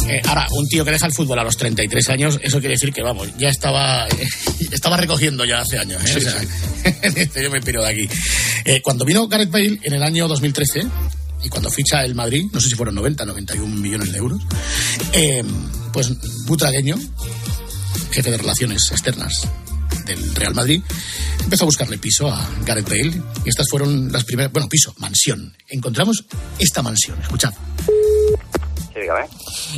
[0.09, 2.91] Eh, ahora, un tío que deja el fútbol a los 33 años, eso quiere decir
[2.91, 4.07] que, vamos, ya estaba,
[4.71, 6.03] estaba recogiendo ya hace años.
[6.05, 6.17] ¿eh?
[6.17, 8.09] O sea, dice, yo me piro de aquí.
[8.65, 10.81] Eh, cuando vino Gareth Bale en el año 2013,
[11.43, 14.41] y cuando ficha el Madrid, no sé si fueron 90, 91 millones de euros,
[15.13, 15.43] eh,
[15.93, 16.11] pues
[16.45, 16.97] butragueño,
[18.11, 19.47] jefe de relaciones externas
[20.05, 20.81] del Real Madrid,
[21.43, 25.55] empezó a buscarle piso a Gareth Bale, y estas fueron las primeras, bueno, piso, mansión.
[25.69, 26.25] Encontramos
[26.59, 27.53] esta mansión, escuchad.
[29.09, 29.27] Dígame.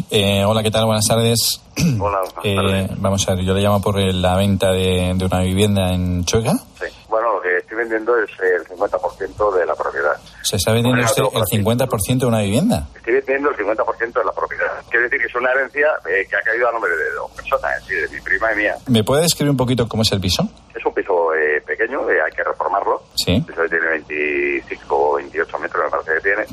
[0.10, 0.86] Eh, hola, ¿qué tal?
[0.86, 1.62] Buenas tardes.
[2.02, 5.26] Hola, buenas Eh, vamos a ver, yo le llamo por eh, la venta de, de
[5.26, 6.52] una vivienda en Chueca.
[6.78, 6.88] Sí.
[7.08, 10.18] Bueno, lo que estoy vendiendo es el 50% de la propiedad.
[10.44, 12.88] ¿Se está vendiendo usted el 50% de una vivienda?
[12.96, 14.84] Estoy vendiendo el 50% de la propiedad.
[14.90, 17.78] Quiere decir que es una herencia eh, que ha caído a nombre de dos personas,
[17.78, 18.76] es decir, de mi prima y mía.
[18.88, 20.48] ¿Me puede describir un poquito cómo es el piso?
[20.76, 23.04] Es un piso eh, pequeño, eh, hay que reformarlo.
[23.16, 23.34] Sí.
[23.34, 26.46] El piso tiene 25 o 28 metros, me parece que tiene.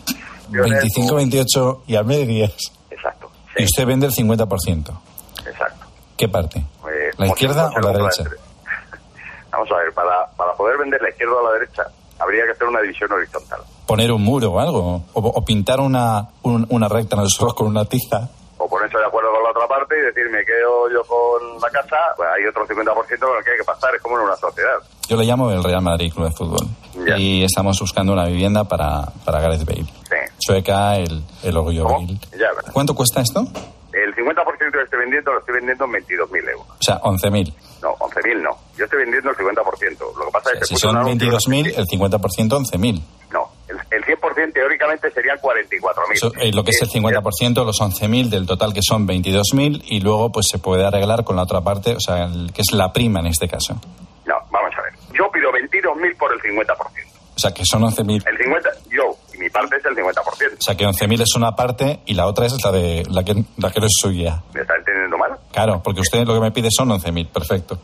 [0.51, 2.53] Yo en el- 25, 28 y a medias.
[2.91, 5.01] Exacto, Y usted vende el 50%.
[5.47, 5.87] exacto.
[6.17, 6.59] ¿Qué parte?
[6.59, 8.25] Eh, ¿La izquierda o la derecha?
[9.51, 11.83] Vamos a ver, para, para poder vender la izquierda o la derecha,
[12.19, 13.61] habría que hacer una división horizontal.
[13.89, 15.03] ¿Poner un muro o algo?
[15.15, 18.29] ¿O, o pintar una, un- una recta en el suelo con una tiza?
[18.61, 21.71] o ponerse de acuerdo con la otra parte y decir, me quedo yo con la
[21.71, 22.85] casa, pues hay otro 50%
[23.21, 24.75] con el que hay que pasar, es como en una sociedad.
[25.09, 26.67] Yo le llamo el Real Madrid Club de Fútbol.
[27.17, 29.87] Y estamos buscando una vivienda para, para Gareth Bale.
[30.41, 32.19] Chueca, el, el orgullo Bale.
[32.37, 32.49] Ya.
[32.73, 33.47] ¿Cuánto cuesta esto?
[33.93, 36.67] El 50% que estoy vendiendo lo estoy vendiendo en 22.000 euros.
[36.69, 37.55] O sea, 11.000.
[37.83, 38.51] No, 11.000 no.
[38.77, 39.99] Yo estoy vendiendo el 50%.
[40.19, 40.65] Lo que pasa es que...
[40.67, 43.03] Si son un anuncio- 22.000, el 50% 11.000.
[43.69, 46.13] El, el 100% teóricamente serían 44.000.
[46.15, 50.01] Eso, eh, lo que es el 50%, los 11.000 del total que son 22.000 y
[50.01, 52.93] luego pues se puede arreglar con la otra parte, o sea, el- que es la
[52.93, 53.75] prima en este caso.
[54.27, 54.93] No, vamos a ver.
[55.17, 57.09] Yo pido 22.000 por el 50%.
[57.37, 58.25] O sea, que son 11.000.
[58.27, 60.59] El 50, yo, y mi parte es el 50%.
[60.59, 63.35] O sea, que 11.000 es una parte y la otra es la de la que,
[63.59, 64.43] la que no es suya.
[64.55, 65.33] ¿Me está entendiendo mal?
[65.53, 67.79] Claro, porque usted lo que me pide son 11.000, perfecto.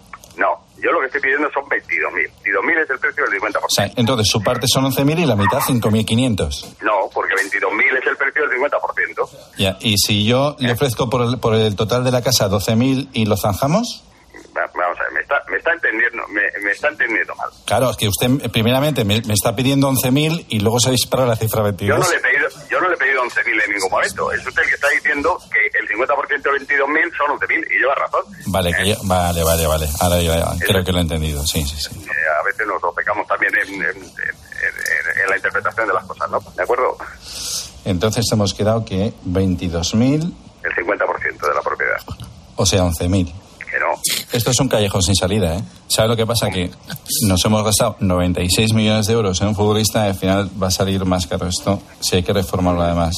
[0.84, 2.30] Yo lo que estoy pidiendo son 22.000.
[2.44, 3.56] 22.000 es el precio del 50%.
[3.64, 6.76] O sea, entonces su parte son 11.000 y la mitad 5.500.
[6.82, 9.28] No, porque 22.000 es el precio del 50%.
[9.56, 13.08] Ya, y si yo le ofrezco por el, por el total de la casa 12.000
[13.14, 14.04] y lo zanjamos,
[14.56, 15.24] Va- Vamos a ver,
[15.54, 17.48] me está, entendiendo, me, me está entendiendo mal.
[17.64, 21.24] Claro, es que usted eh, primeramente me, me está pidiendo 11.000 y luego se dispara
[21.26, 21.98] la cifra Yo 22.
[22.00, 24.32] no le he pedido, yo no le he pedido 11.000 en ningún momento.
[24.32, 27.94] Es usted el que está diciendo que el 50% de 22.000 son 11.000 y lleva
[27.94, 28.22] razón.
[28.46, 29.88] Vale, que yo- vale, vale, vale.
[30.00, 31.90] Ahora ya creo que lo he entendido, sí, sí, sí.
[32.04, 36.04] Eh, a veces nos opecamos también en, en- en- en- en la interpretación de las
[36.04, 36.40] cosas, ¿no?
[36.56, 36.96] ¿De acuerdo?
[37.84, 40.32] Entonces hemos quedado que 22.000,
[40.64, 41.98] El 50% de la propiedad.
[42.56, 43.32] o sea, 11.000.
[43.80, 44.00] No.
[44.32, 45.62] Esto es un callejón sin salida, ¿eh?
[45.88, 46.48] ¿Sabe lo que pasa?
[46.50, 46.70] Que
[47.26, 50.70] nos hemos gastado 96 millones de euros en un futbolista y al final va a
[50.70, 53.14] salir más caro esto si hay que reformarlo además.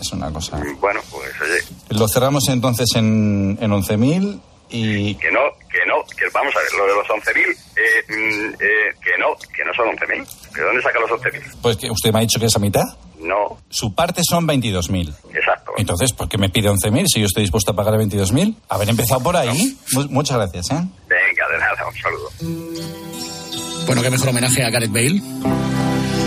[0.00, 0.60] Es una cosa.
[0.78, 5.14] Bueno, pues oye, Lo cerramos entonces en, en 11.000 y...
[5.14, 5.40] que no,
[5.70, 9.36] que no, que vamos a ver, lo de los 11.000, eh, mm, eh, que no,
[9.54, 10.52] que no son 11.000.
[10.54, 11.42] ¿De dónde saca los 11.000?
[11.62, 12.84] Pues que usted me ha dicho que es a mitad.
[13.20, 15.14] No, Su parte son 22.000.
[15.34, 15.72] exacto.
[15.78, 18.54] Entonces, ¿por qué me pide 11.000 si yo estoy dispuesto a pagar 22.000?
[18.68, 19.76] Haber empezado por ahí.
[19.92, 20.74] Mu- muchas gracias, ¿eh?
[21.08, 23.86] Venga, de nada, un saludo.
[23.86, 25.22] Bueno, qué mejor homenaje a Gareth Bale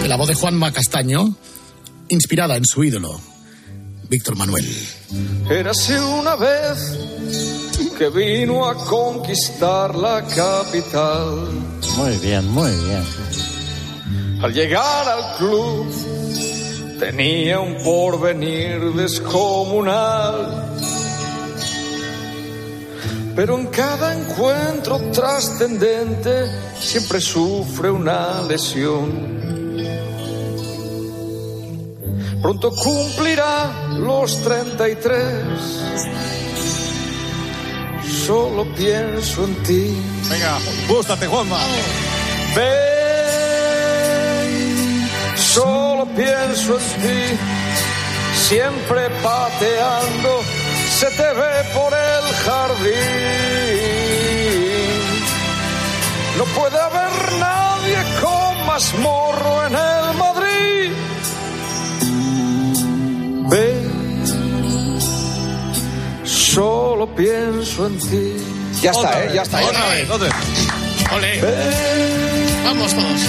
[0.02, 1.36] que la voz de Juanma Castaño,
[2.10, 3.20] inspirada en su ídolo,
[4.10, 4.66] Víctor Manuel.
[5.50, 6.98] Érase una vez
[7.98, 11.50] que vino a conquistar la capital.
[11.98, 13.04] Muy bien, muy bien.
[14.42, 15.86] Al llegar al club
[17.00, 20.68] tenía un porvenir descomunal.
[23.36, 26.46] Pero en cada encuentro trascendente
[26.80, 29.40] siempre sufre una lesión.
[32.42, 35.24] Pronto cumplirá los 33.
[38.26, 39.96] Solo pienso en ti.
[40.30, 41.60] Venga, bústate, Juanma.
[42.56, 43.00] Ven,
[45.36, 47.38] solo pienso en ti,
[48.36, 50.44] siempre pateando,
[50.98, 52.94] se te ve por el jardín.
[56.38, 60.92] No puede haber nadie con más morro en el Madrid.
[63.50, 63.88] Ven,
[66.26, 68.38] solo pienso en ti.
[68.82, 69.32] Ya está, ¿eh?
[69.34, 69.62] Ya está.
[69.66, 70.10] Otra vez.
[71.12, 71.42] Ole.
[72.64, 73.22] Vamos todos.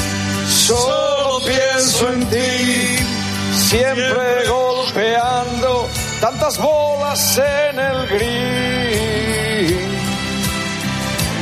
[0.49, 1.20] Solo
[1.51, 2.97] pienso en ti,
[3.57, 5.89] siempre golpeando
[6.21, 9.77] tantas bolas en el gris.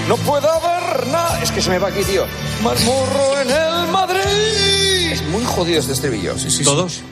[0.09, 1.42] No puede haber nada.
[1.42, 2.24] Es que se me va aquí, tío.
[2.62, 5.12] Marmorro en el Madrid.
[5.12, 6.38] Es muy jodido este estribillo.
[6.38, 7.02] Sí, sí, ¿Todos?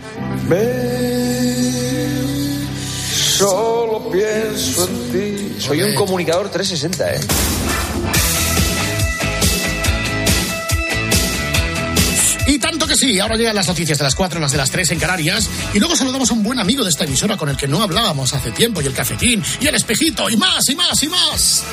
[0.48, 1.86] Ven,
[3.12, 5.56] solo pienso en ti.
[5.60, 7.20] Soy un comunicador 360, ¿eh?
[12.96, 15.48] Sí, ahora llegan las noticias de las 4, las de las 3 en Canarias.
[15.74, 18.32] Y luego saludamos a un buen amigo de esta emisora con el que no hablábamos
[18.34, 18.80] hace tiempo.
[18.80, 21.64] Y el cafetín, y el espejito, y más, y más, y más.